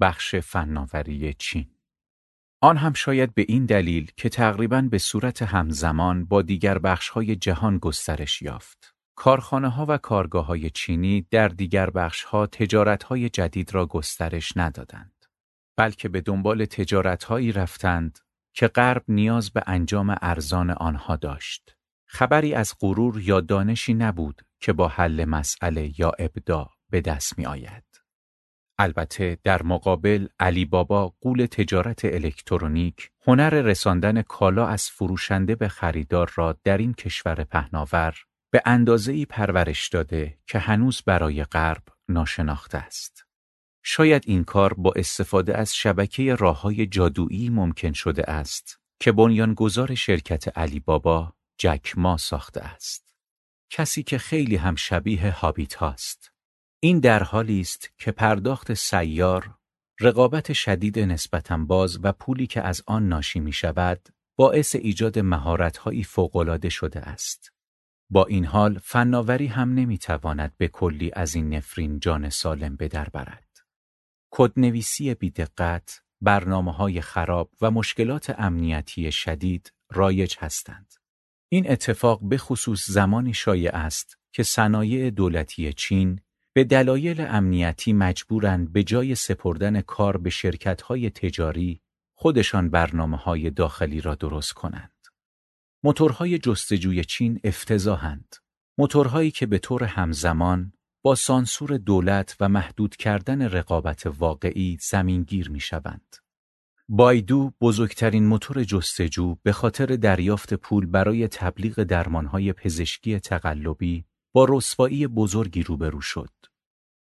بخش 0.00 0.34
فناوری 0.34 1.34
چین 1.38 1.70
آن 2.60 2.76
هم 2.76 2.92
شاید 2.92 3.34
به 3.34 3.44
این 3.48 3.66
دلیل 3.66 4.12
که 4.16 4.28
تقریبا 4.28 4.80
به 4.80 4.98
صورت 4.98 5.42
همزمان 5.42 6.24
با 6.24 6.42
دیگر 6.42 6.78
بخشهای 6.78 7.36
جهان 7.36 7.78
گسترش 7.78 8.42
یافت. 8.42 8.94
کارخانه 9.14 9.68
ها 9.68 9.86
و 9.88 9.98
کارگاه 9.98 10.46
های 10.46 10.70
چینی 10.70 11.26
در 11.30 11.48
دیگر 11.48 11.90
بخش 11.90 12.24
ها 12.24 12.46
تجارت 12.46 13.02
های 13.02 13.28
جدید 13.28 13.74
را 13.74 13.86
گسترش 13.86 14.56
ندادند. 14.56 15.24
بلکه 15.76 16.08
به 16.08 16.20
دنبال 16.20 16.64
تجارت 16.64 17.24
هایی 17.24 17.52
رفتند 17.52 18.18
که 18.52 18.68
غرب 18.68 19.04
نیاز 19.08 19.50
به 19.50 19.62
انجام 19.66 20.16
ارزان 20.22 20.70
آنها 20.70 21.16
داشت. 21.16 21.76
خبری 22.06 22.54
از 22.54 22.74
غرور 22.80 23.20
یا 23.20 23.40
دانشی 23.40 23.94
نبود 23.94 24.45
که 24.60 24.72
با 24.72 24.88
حل 24.88 25.24
مسئله 25.24 26.00
یا 26.00 26.12
ابدا 26.18 26.70
به 26.90 27.00
دست 27.00 27.38
می 27.38 27.46
آید. 27.46 27.84
البته 28.78 29.38
در 29.44 29.62
مقابل 29.62 30.26
علی 30.40 30.64
بابا 30.64 31.14
قول 31.20 31.46
تجارت 31.46 32.04
الکترونیک 32.04 33.10
هنر 33.26 33.50
رساندن 33.50 34.22
کالا 34.22 34.66
از 34.66 34.90
فروشنده 34.90 35.54
به 35.54 35.68
خریدار 35.68 36.32
را 36.34 36.58
در 36.64 36.78
این 36.78 36.94
کشور 36.94 37.44
پهناور 37.44 38.14
به 38.50 38.62
اندازه 38.64 39.12
ای 39.12 39.24
پرورش 39.24 39.88
داده 39.88 40.38
که 40.46 40.58
هنوز 40.58 41.02
برای 41.06 41.44
غرب 41.44 41.82
ناشناخته 42.08 42.78
است. 42.78 43.26
شاید 43.82 44.22
این 44.26 44.44
کار 44.44 44.74
با 44.74 44.92
استفاده 44.96 45.58
از 45.58 45.76
شبکه 45.76 46.34
راه 46.34 46.60
های 46.60 46.86
جادویی 46.86 47.48
ممکن 47.48 47.92
شده 47.92 48.30
است 48.30 48.80
که 49.00 49.12
بنیانگذار 49.12 49.94
شرکت 49.94 50.58
علی 50.58 50.80
بابا 50.80 51.32
جک 51.58 51.92
ما 51.96 52.16
ساخته 52.16 52.60
است. 52.60 53.05
کسی 53.70 54.02
که 54.02 54.18
خیلی 54.18 54.56
هم 54.56 54.74
شبیه 54.74 55.30
هابیت 55.30 55.74
هاست. 55.74 56.32
این 56.80 57.00
در 57.00 57.22
حالی 57.22 57.60
است 57.60 57.90
که 57.98 58.12
پرداخت 58.12 58.74
سیار، 58.74 59.54
رقابت 60.00 60.52
شدید 60.52 60.98
نسبتا 60.98 61.56
باز 61.56 61.98
و 62.02 62.12
پولی 62.12 62.46
که 62.46 62.62
از 62.62 62.82
آن 62.86 63.08
ناشی 63.08 63.40
می 63.40 63.52
شود، 63.52 64.08
باعث 64.36 64.74
ایجاد 64.74 65.18
مهارت‌هایی 65.18 66.04
فوق‌العاده 66.04 66.68
شده 66.68 67.00
است. 67.00 67.52
با 68.10 68.24
این 68.24 68.44
حال 68.44 68.78
فناوری 68.78 69.46
هم 69.46 69.74
نمی‌تواند 69.74 70.56
به 70.56 70.68
کلی 70.68 71.10
از 71.14 71.34
این 71.34 71.54
نفرین 71.54 72.00
جان 72.00 72.30
سالم 72.30 72.76
به 72.76 72.88
در 72.88 73.08
برد. 73.08 73.58
کدنویسی 74.30 75.14
بیدقت، 75.14 76.02
برنامه 76.20 76.72
های 76.72 77.00
خراب 77.00 77.50
و 77.60 77.70
مشکلات 77.70 78.34
امنیتی 78.38 79.12
شدید 79.12 79.72
رایج 79.90 80.36
هستند. 80.38 80.94
این 81.48 81.70
اتفاق 81.70 82.20
به 82.22 82.38
خصوص 82.38 82.90
زمانی 82.90 83.34
شایع 83.34 83.76
است 83.76 84.18
که 84.32 84.42
صنایع 84.42 85.10
دولتی 85.10 85.72
چین 85.72 86.20
به 86.52 86.64
دلایل 86.64 87.20
امنیتی 87.20 87.92
مجبورند 87.92 88.72
به 88.72 88.82
جای 88.82 89.14
سپردن 89.14 89.80
کار 89.80 90.16
به 90.16 90.30
شرکت‌های 90.30 91.10
تجاری 91.10 91.80
خودشان 92.14 92.70
برنامه 92.70 93.16
های 93.16 93.50
داخلی 93.50 94.00
را 94.00 94.14
درست 94.14 94.52
کنند. 94.52 94.92
موتورهای 95.84 96.38
جستجوی 96.38 97.04
چین 97.04 97.40
افتضاحند. 97.44 98.36
موتورهایی 98.78 99.30
که 99.30 99.46
به 99.46 99.58
طور 99.58 99.84
همزمان 99.84 100.72
با 101.02 101.14
سانسور 101.14 101.76
دولت 101.76 102.36
و 102.40 102.48
محدود 102.48 102.96
کردن 102.96 103.42
رقابت 103.42 104.06
واقعی 104.06 104.78
زمینگیر 104.80 105.50
می 105.50 105.60
شوند. 105.60 106.16
بایدو 106.88 107.52
بزرگترین 107.60 108.26
موتور 108.26 108.64
جستجو 108.64 109.36
به 109.42 109.52
خاطر 109.52 109.86
دریافت 109.86 110.54
پول 110.54 110.86
برای 110.86 111.28
تبلیغ 111.28 111.82
درمانهای 111.82 112.52
پزشکی 112.52 113.20
تقلبی 113.20 114.04
با 114.32 114.46
رسوایی 114.48 115.06
بزرگی 115.06 115.62
روبرو 115.62 116.00
شد. 116.00 116.30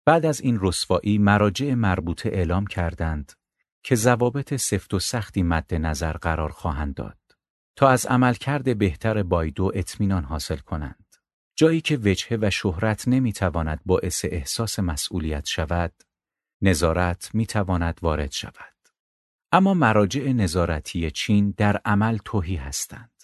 بعد 0.04 0.26
از 0.26 0.40
این 0.40 0.58
رسوایی 0.60 1.18
مراجع 1.18 1.74
مربوطه 1.74 2.28
اعلام 2.28 2.66
کردند 2.66 3.32
که 3.82 3.94
ضوابط 3.94 4.54
سفت 4.54 4.94
و 4.94 4.98
سختی 4.98 5.42
مد 5.42 5.74
نظر 5.74 6.12
قرار 6.12 6.48
خواهند 6.48 6.94
داد 6.94 7.18
تا 7.76 7.88
از 7.88 8.06
عملکرد 8.06 8.78
بهتر 8.78 9.22
بایدو 9.22 9.72
اطمینان 9.74 10.24
حاصل 10.24 10.56
کنند. 10.56 11.16
جایی 11.56 11.80
که 11.80 11.96
وجهه 11.96 12.38
و 12.42 12.50
شهرت 12.50 13.08
نمی‌تواند 13.08 13.80
باعث 13.86 14.24
احساس 14.28 14.78
مسئولیت 14.78 15.46
شود، 15.46 15.92
نظارت 16.62 17.30
می‌تواند 17.34 17.98
وارد 18.02 18.32
شود. 18.32 18.69
اما 19.52 19.74
مراجع 19.74 20.32
نظارتی 20.32 21.10
چین 21.10 21.54
در 21.56 21.80
عمل 21.84 22.18
توهی 22.24 22.56
هستند. 22.56 23.22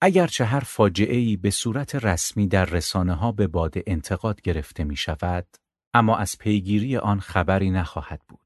اگرچه 0.00 0.44
هر 0.44 0.60
فاجعه 0.60 1.36
به 1.36 1.50
صورت 1.50 1.94
رسمی 1.94 2.46
در 2.46 2.64
رسانه 2.64 3.14
ها 3.14 3.32
به 3.32 3.46
باد 3.46 3.74
انتقاد 3.86 4.40
گرفته 4.40 4.84
می 4.84 4.96
شود، 4.96 5.46
اما 5.94 6.16
از 6.16 6.38
پیگیری 6.38 6.96
آن 6.96 7.20
خبری 7.20 7.70
نخواهد 7.70 8.22
بود. 8.28 8.40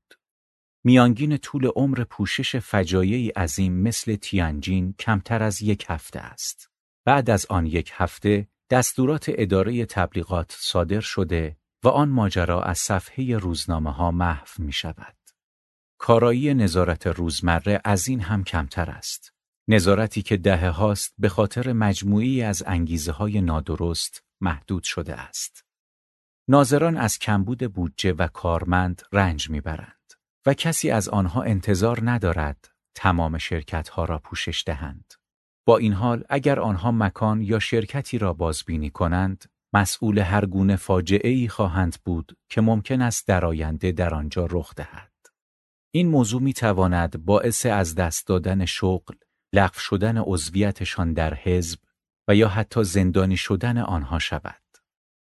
میانگین 0.84 1.36
طول 1.36 1.66
عمر 1.66 2.04
پوشش 2.04 2.56
فجایعی 2.56 3.28
عظیم 3.28 3.72
مثل 3.72 4.16
تیانجین 4.16 4.94
کمتر 4.98 5.42
از 5.42 5.62
یک 5.62 5.84
هفته 5.88 6.20
است. 6.20 6.70
بعد 7.04 7.30
از 7.30 7.46
آن 7.46 7.66
یک 7.66 7.90
هفته 7.94 8.48
دستورات 8.70 9.24
اداره 9.28 9.86
تبلیغات 9.86 10.56
صادر 10.58 11.00
شده 11.00 11.56
و 11.84 11.88
آن 11.88 12.08
ماجرا 12.08 12.62
از 12.62 12.78
صفحه 12.78 13.36
روزنامه 13.36 13.92
ها 13.92 14.10
محو 14.10 14.46
می 14.58 14.72
شود. 14.72 15.19
کارایی 16.02 16.54
نظارت 16.54 17.06
روزمره 17.06 17.80
از 17.84 18.08
این 18.08 18.20
هم 18.20 18.44
کمتر 18.44 18.90
است. 18.90 19.32
نظارتی 19.68 20.22
که 20.22 20.36
دهه 20.36 20.68
هاست 20.68 21.14
به 21.18 21.28
خاطر 21.28 21.72
مجموعی 21.72 22.42
از 22.42 22.62
انگیزه 22.66 23.12
های 23.12 23.40
نادرست 23.40 24.24
محدود 24.40 24.82
شده 24.82 25.14
است. 25.14 25.64
ناظران 26.48 26.96
از 26.96 27.18
کمبود 27.18 27.72
بودجه 27.72 28.12
و 28.12 28.26
کارمند 28.26 29.02
رنج 29.12 29.50
می‌برند 29.50 30.12
و 30.46 30.54
کسی 30.54 30.90
از 30.90 31.08
آنها 31.08 31.42
انتظار 31.42 32.10
ندارد 32.10 32.68
تمام 32.94 33.38
شرکت 33.38 33.88
ها 33.88 34.04
را 34.04 34.18
پوشش 34.18 34.64
دهند. 34.66 35.14
با 35.66 35.78
این 35.78 35.92
حال 35.92 36.24
اگر 36.28 36.60
آنها 36.60 36.92
مکان 36.92 37.40
یا 37.40 37.58
شرکتی 37.58 38.18
را 38.18 38.32
بازبینی 38.32 38.90
کنند، 38.90 39.44
مسئول 39.72 40.18
هر 40.18 40.46
گونه 40.46 40.76
فاجعه 40.76 41.30
ای 41.30 41.48
خواهند 41.48 41.96
بود 42.04 42.38
که 42.48 42.60
ممکن 42.60 43.02
است 43.02 43.28
در 43.28 43.44
آینده 43.44 43.92
در 43.92 44.14
آنجا 44.14 44.48
رخ 44.50 44.74
دهد. 44.74 45.09
این 45.92 46.08
موضوع 46.08 46.42
می 46.42 46.52
تواند 46.52 47.24
باعث 47.24 47.66
از 47.66 47.94
دست 47.94 48.26
دادن 48.26 48.64
شغل، 48.64 49.14
لغو 49.52 49.78
شدن 49.78 50.18
عضویتشان 50.18 51.12
در 51.12 51.34
حزب 51.34 51.78
و 52.28 52.34
یا 52.34 52.48
حتی 52.48 52.84
زندانی 52.84 53.36
شدن 53.36 53.78
آنها 53.78 54.18
شود. 54.18 54.62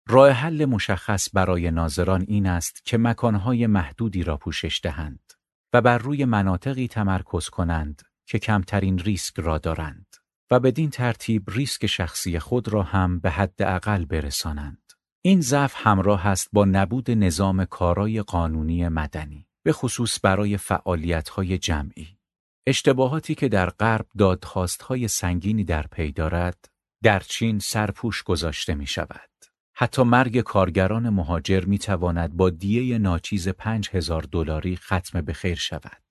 راه 0.08 0.30
حل 0.30 0.64
مشخص 0.64 1.28
برای 1.32 1.70
ناظران 1.70 2.24
این 2.28 2.46
است 2.46 2.84
که 2.84 2.98
مکانهای 2.98 3.66
محدودی 3.66 4.22
را 4.22 4.36
پوشش 4.36 4.80
دهند 4.82 5.32
و 5.72 5.80
بر 5.80 5.98
روی 5.98 6.24
مناطقی 6.24 6.88
تمرکز 6.88 7.48
کنند 7.48 8.02
که 8.26 8.38
کمترین 8.38 8.98
ریسک 8.98 9.40
را 9.40 9.58
دارند 9.58 10.16
و 10.50 10.60
بدین 10.60 10.90
ترتیب 10.90 11.50
ریسک 11.50 11.86
شخصی 11.86 12.38
خود 12.38 12.68
را 12.68 12.82
هم 12.82 13.18
به 13.18 13.30
حد 13.30 13.62
اقل 13.62 14.04
برسانند. 14.04 14.92
این 15.22 15.40
ضعف 15.40 15.74
همراه 15.76 16.26
است 16.26 16.48
با 16.52 16.64
نبود 16.64 17.10
نظام 17.10 17.64
کارای 17.64 18.22
قانونی 18.22 18.88
مدنی. 18.88 19.48
به 19.62 19.72
خصوص 19.72 20.18
برای 20.22 20.56
فعالیت‌های 20.56 21.58
جمعی. 21.58 22.18
اشتباهاتی 22.66 23.34
که 23.34 23.48
در 23.48 23.70
غرب 23.70 24.06
دادخواست‌های 24.18 25.08
سنگینی 25.08 25.64
در 25.64 25.86
پی 25.86 26.12
دارد، 26.12 26.68
در 27.02 27.20
چین 27.20 27.58
سرپوش 27.58 28.22
گذاشته 28.22 28.74
می 28.74 28.86
شود. 28.86 29.28
حتی 29.74 30.02
مرگ 30.02 30.40
کارگران 30.40 31.08
مهاجر 31.08 31.64
می 31.64 31.78
تواند 31.78 32.36
با 32.36 32.50
دیه 32.50 32.98
ناچیز 32.98 33.48
پنج 33.48 33.90
هزار 33.92 34.22
دلاری 34.22 34.76
ختم 34.76 35.20
به 35.20 35.32
خیر 35.32 35.54
شود. 35.54 36.02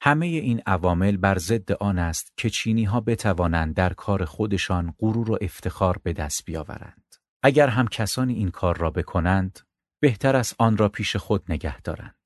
همه 0.00 0.26
این 0.26 0.62
عوامل 0.66 1.16
بر 1.16 1.38
ضد 1.38 1.72
آن 1.72 1.98
است 1.98 2.32
که 2.36 2.50
چینی 2.50 2.84
ها 2.84 3.00
بتوانند 3.00 3.74
در 3.74 3.92
کار 3.92 4.24
خودشان 4.24 4.94
غرور 4.98 5.30
و 5.30 5.38
افتخار 5.40 5.98
به 6.02 6.12
دست 6.12 6.44
بیاورند. 6.44 7.14
اگر 7.42 7.68
هم 7.68 7.88
کسانی 7.88 8.34
این 8.34 8.50
کار 8.50 8.76
را 8.76 8.90
بکنند، 8.90 9.60
بهتر 10.00 10.36
است 10.36 10.54
آن 10.58 10.76
را 10.76 10.88
پیش 10.88 11.16
خود 11.16 11.44
نگه 11.48 11.80
دارند. 11.80 12.17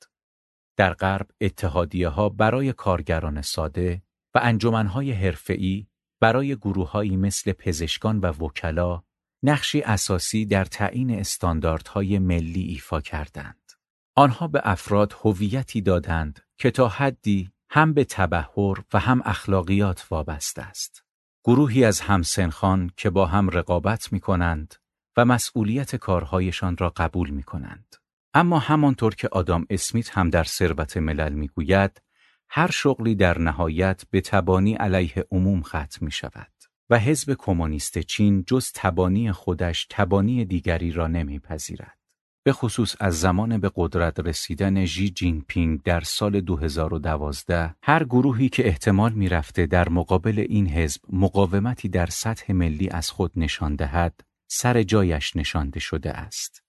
در 0.76 0.92
غرب 0.94 1.30
اتحادیه 1.40 2.08
ها 2.08 2.28
برای 2.28 2.72
کارگران 2.72 3.42
ساده 3.42 4.02
و 4.34 4.40
انجمنهای 4.42 5.12
حرفه‌ای 5.12 5.86
برای 6.20 6.56
گروههایی 6.56 7.16
مثل 7.16 7.52
پزشکان 7.52 8.18
و 8.18 8.26
وکلا 8.26 9.02
نقشی 9.42 9.82
اساسی 9.82 10.46
در 10.46 10.64
تعیین 10.64 11.10
استانداردهای 11.10 12.18
ملی 12.18 12.62
ایفا 12.62 13.00
کردند. 13.00 13.72
آنها 14.14 14.48
به 14.48 14.60
افراد 14.64 15.14
هویتی 15.24 15.80
دادند 15.80 16.40
که 16.58 16.70
تا 16.70 16.88
حدی 16.88 17.50
هم 17.70 17.92
به 17.92 18.04
تبهر 18.04 18.84
و 18.92 18.98
هم 18.98 19.22
اخلاقیات 19.24 20.06
وابسته 20.10 20.62
است. 20.62 21.04
گروهی 21.44 21.84
از 21.84 22.00
همسنخان 22.00 22.90
که 22.96 23.10
با 23.10 23.26
هم 23.26 23.50
رقابت 23.50 24.12
می 24.12 24.20
کنند 24.20 24.74
و 25.16 25.24
مسئولیت 25.24 25.96
کارهایشان 25.96 26.76
را 26.76 26.92
قبول 26.96 27.30
می 27.30 27.42
کنند. 27.42 27.96
اما 28.34 28.58
همانطور 28.58 29.14
که 29.14 29.28
آدام 29.28 29.66
اسمیت 29.70 30.18
هم 30.18 30.30
در 30.30 30.44
ثروت 30.44 30.96
ملل 30.96 31.32
می‌گوید 31.32 32.02
هر 32.48 32.70
شغلی 32.70 33.14
در 33.14 33.38
نهایت 33.38 34.02
به 34.10 34.20
تبانی 34.20 34.74
علیه 34.74 35.26
عموم 35.30 35.62
ختم 35.62 35.98
می 36.00 36.10
شود 36.10 36.52
و 36.90 36.98
حزب 36.98 37.36
کمونیست 37.38 37.98
چین 37.98 38.44
جز 38.46 38.72
تبانی 38.74 39.32
خودش 39.32 39.86
تبانی 39.90 40.44
دیگری 40.44 40.92
را 40.92 41.06
نمیپذیرد. 41.06 41.98
به 42.44 42.52
خصوص 42.52 42.96
از 43.00 43.20
زمان 43.20 43.58
به 43.58 43.70
قدرت 43.74 44.20
رسیدن 44.20 44.84
ژی 44.84 45.10
جین 45.10 45.44
پینگ 45.48 45.82
در 45.82 46.00
سال 46.00 46.40
2012 46.40 47.74
هر 47.82 48.04
گروهی 48.04 48.48
که 48.48 48.66
احتمال 48.66 49.12
می‌رفته 49.12 49.66
در 49.66 49.88
مقابل 49.88 50.44
این 50.48 50.68
حزب 50.68 51.00
مقاومتی 51.12 51.88
در 51.88 52.06
سطح 52.06 52.52
ملی 52.52 52.88
از 52.88 53.10
خود 53.10 53.32
نشان 53.36 53.76
دهد 53.76 54.20
سر 54.48 54.82
جایش 54.82 55.36
نشانده 55.36 55.80
شده 55.80 56.10
است. 56.10 56.61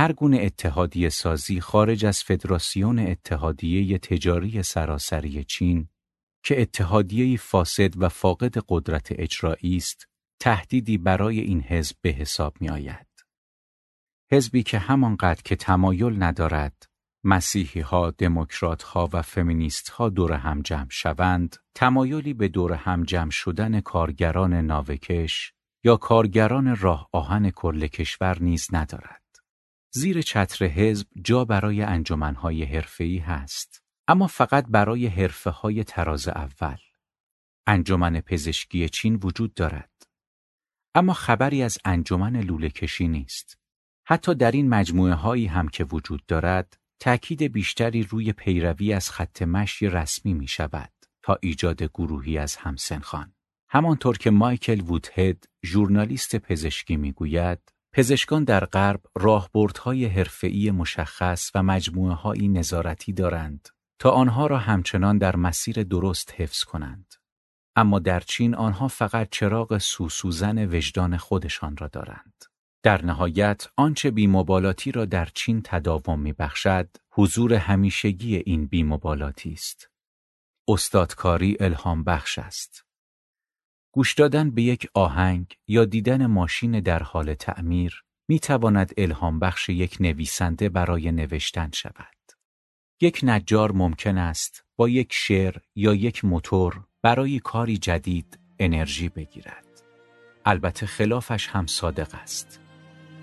هر 0.00 0.12
گونه 0.12 0.38
اتحادیه 0.42 1.08
سازی 1.08 1.60
خارج 1.60 2.04
از 2.04 2.22
فدراسیون 2.22 2.98
اتحادیه 2.98 3.98
تجاری 3.98 4.62
سراسری 4.62 5.44
چین 5.44 5.88
که 6.44 6.60
اتحادیه 6.60 7.36
فاسد 7.36 8.02
و 8.02 8.08
فاقد 8.08 8.58
قدرت 8.68 9.08
اجرایی 9.10 9.76
است 9.76 10.08
تهدیدی 10.40 10.98
برای 10.98 11.40
این 11.40 11.60
حزب 11.60 11.96
به 12.00 12.10
حساب 12.10 12.56
می 12.60 12.68
آید. 12.68 13.06
حزبی 14.32 14.62
که 14.62 14.78
همانقدر 14.78 15.42
که 15.42 15.56
تمایل 15.56 16.22
ندارد 16.22 16.88
مسیحی 17.24 17.80
ها، 17.80 18.10
دموکرات 18.10 18.82
ها 18.82 19.08
و 19.12 19.22
فمینیست 19.22 19.88
ها 19.88 20.08
دور 20.08 20.32
هم 20.32 20.62
جمع 20.62 20.90
شوند، 20.90 21.56
تمایلی 21.74 22.34
به 22.34 22.48
دور 22.48 22.72
هم 22.72 23.02
جمع 23.02 23.30
شدن 23.30 23.80
کارگران 23.80 24.54
ناوکش 24.54 25.52
یا 25.84 25.96
کارگران 25.96 26.76
راه 26.76 27.08
آهن 27.12 27.50
کل 27.50 27.86
کشور 27.86 28.42
نیز 28.42 28.68
ندارد. 28.72 29.17
زیر 29.90 30.22
چتر 30.22 30.66
حزب 30.66 31.06
جا 31.22 31.44
برای 31.44 31.82
انجمنهای 31.82 32.64
حرفه‌ای 32.64 33.18
هست. 33.18 33.82
اما 34.08 34.26
فقط 34.26 34.66
برای 34.68 35.06
حرفه 35.06 35.50
های 35.50 35.84
تراز 35.84 36.28
اول. 36.28 36.76
انجمن 37.66 38.20
پزشکی 38.20 38.88
چین 38.88 39.18
وجود 39.22 39.54
دارد. 39.54 40.06
اما 40.94 41.12
خبری 41.12 41.62
از 41.62 41.78
انجمن 41.84 42.36
لوله 42.36 42.68
کشی 42.68 43.08
نیست. 43.08 43.58
حتی 44.06 44.34
در 44.34 44.50
این 44.50 44.68
مجموعه 44.68 45.14
هایی 45.14 45.46
هم 45.46 45.68
که 45.68 45.84
وجود 45.84 46.26
دارد 46.26 46.78
تأکید 47.00 47.42
بیشتری 47.42 48.02
روی 48.02 48.32
پیروی 48.32 48.92
از 48.92 49.10
خط 49.10 49.42
مشی 49.42 49.86
رسمی 49.88 50.34
می 50.34 50.48
شود 50.48 50.92
تا 51.22 51.38
ایجاد 51.42 51.82
گروهی 51.82 52.38
از 52.38 52.56
همسنخان. 52.56 53.32
همانطور 53.68 54.18
که 54.18 54.30
مایکل 54.30 54.80
وودهد 54.80 55.44
ژورنالیست 55.64 56.36
پزشکی 56.36 56.96
می‌گوید 56.96 57.72
پزشکان 57.98 58.44
در 58.44 58.64
غرب 58.64 59.00
راهبردهای 59.16 60.06
حرفه‌ای 60.06 60.70
مشخص 60.70 61.50
و 61.54 61.62
مجموعه‌هایی 61.62 62.48
نظارتی 62.48 63.12
دارند 63.12 63.68
تا 63.98 64.10
آنها 64.10 64.46
را 64.46 64.58
همچنان 64.58 65.18
در 65.18 65.36
مسیر 65.36 65.82
درست 65.82 66.32
حفظ 66.36 66.64
کنند. 66.64 67.14
اما 67.76 67.98
در 67.98 68.20
چین 68.20 68.54
آنها 68.54 68.88
فقط 68.88 69.28
چراغ 69.30 69.78
سوسوزن 69.78 70.58
وجدان 70.58 71.16
خودشان 71.16 71.76
را 71.76 71.88
دارند. 71.88 72.44
در 72.82 73.04
نهایت 73.04 73.68
آنچه 73.76 74.10
بیمبالاتی 74.10 74.92
را 74.92 75.04
در 75.04 75.28
چین 75.34 75.62
تداوم 75.64 76.20
میبخشد 76.20 76.88
حضور 77.10 77.54
همیشگی 77.54 78.36
این 78.36 78.66
بیمبالاتی 78.66 79.52
است. 79.52 79.90
استادکاری 80.68 81.56
الهام 81.60 82.04
بخش 82.04 82.38
است. 82.38 82.87
گوش 83.92 84.14
دادن 84.14 84.50
به 84.50 84.62
یک 84.62 84.88
آهنگ 84.94 85.56
یا 85.66 85.84
دیدن 85.84 86.26
ماشین 86.26 86.80
در 86.80 87.02
حال 87.02 87.34
تعمیر 87.34 88.04
می 88.28 88.38
تواند 88.38 88.92
الهام 88.96 89.38
بخش 89.38 89.68
یک 89.68 89.96
نویسنده 90.00 90.68
برای 90.68 91.12
نوشتن 91.12 91.70
شود. 91.74 92.14
یک 93.00 93.20
نجار 93.22 93.72
ممکن 93.72 94.18
است 94.18 94.64
با 94.76 94.88
یک 94.88 95.12
شعر 95.12 95.56
یا 95.74 95.94
یک 95.94 96.24
موتور 96.24 96.84
برای 97.02 97.38
کاری 97.38 97.78
جدید 97.78 98.38
انرژی 98.58 99.08
بگیرد. 99.08 99.82
البته 100.44 100.86
خلافش 100.86 101.48
هم 101.48 101.66
صادق 101.66 102.14
است. 102.14 102.60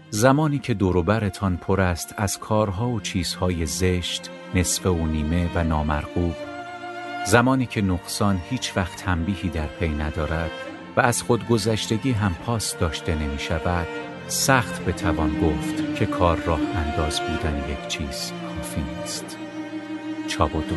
زمانی 0.09 0.59
که 0.59 0.73
دوروبرتان 0.73 1.57
پر 1.57 1.81
است 1.81 2.13
از 2.17 2.39
کارها 2.39 2.89
و 2.89 2.99
چیزهای 2.99 3.65
زشت، 3.65 4.29
نصف 4.55 4.85
و 4.85 5.07
نیمه 5.07 5.49
و 5.55 5.63
نامرغوب، 5.63 6.35
زمانی 7.25 7.65
که 7.65 7.81
نقصان 7.81 8.41
هیچ 8.49 8.73
وقت 8.75 8.95
تنبیهی 8.95 9.49
در 9.49 9.67
پی 9.67 9.87
ندارد 9.87 10.51
و 10.97 11.01
از 11.01 11.23
خودگذشتگی 11.23 12.11
هم 12.11 12.35
پاس 12.45 12.77
داشته 12.77 13.15
نمی 13.15 13.39
شود، 13.39 13.87
سخت 14.27 14.85
بتوان 14.85 15.39
گفت 15.39 15.95
که 15.95 16.05
کار 16.05 16.37
راه 16.37 16.59
انداز 16.75 17.19
بودن 17.19 17.63
یک 17.69 17.87
چیز 17.87 18.31
کافی 18.55 18.81
نیست. 18.81 19.37
چابودو 20.27 20.75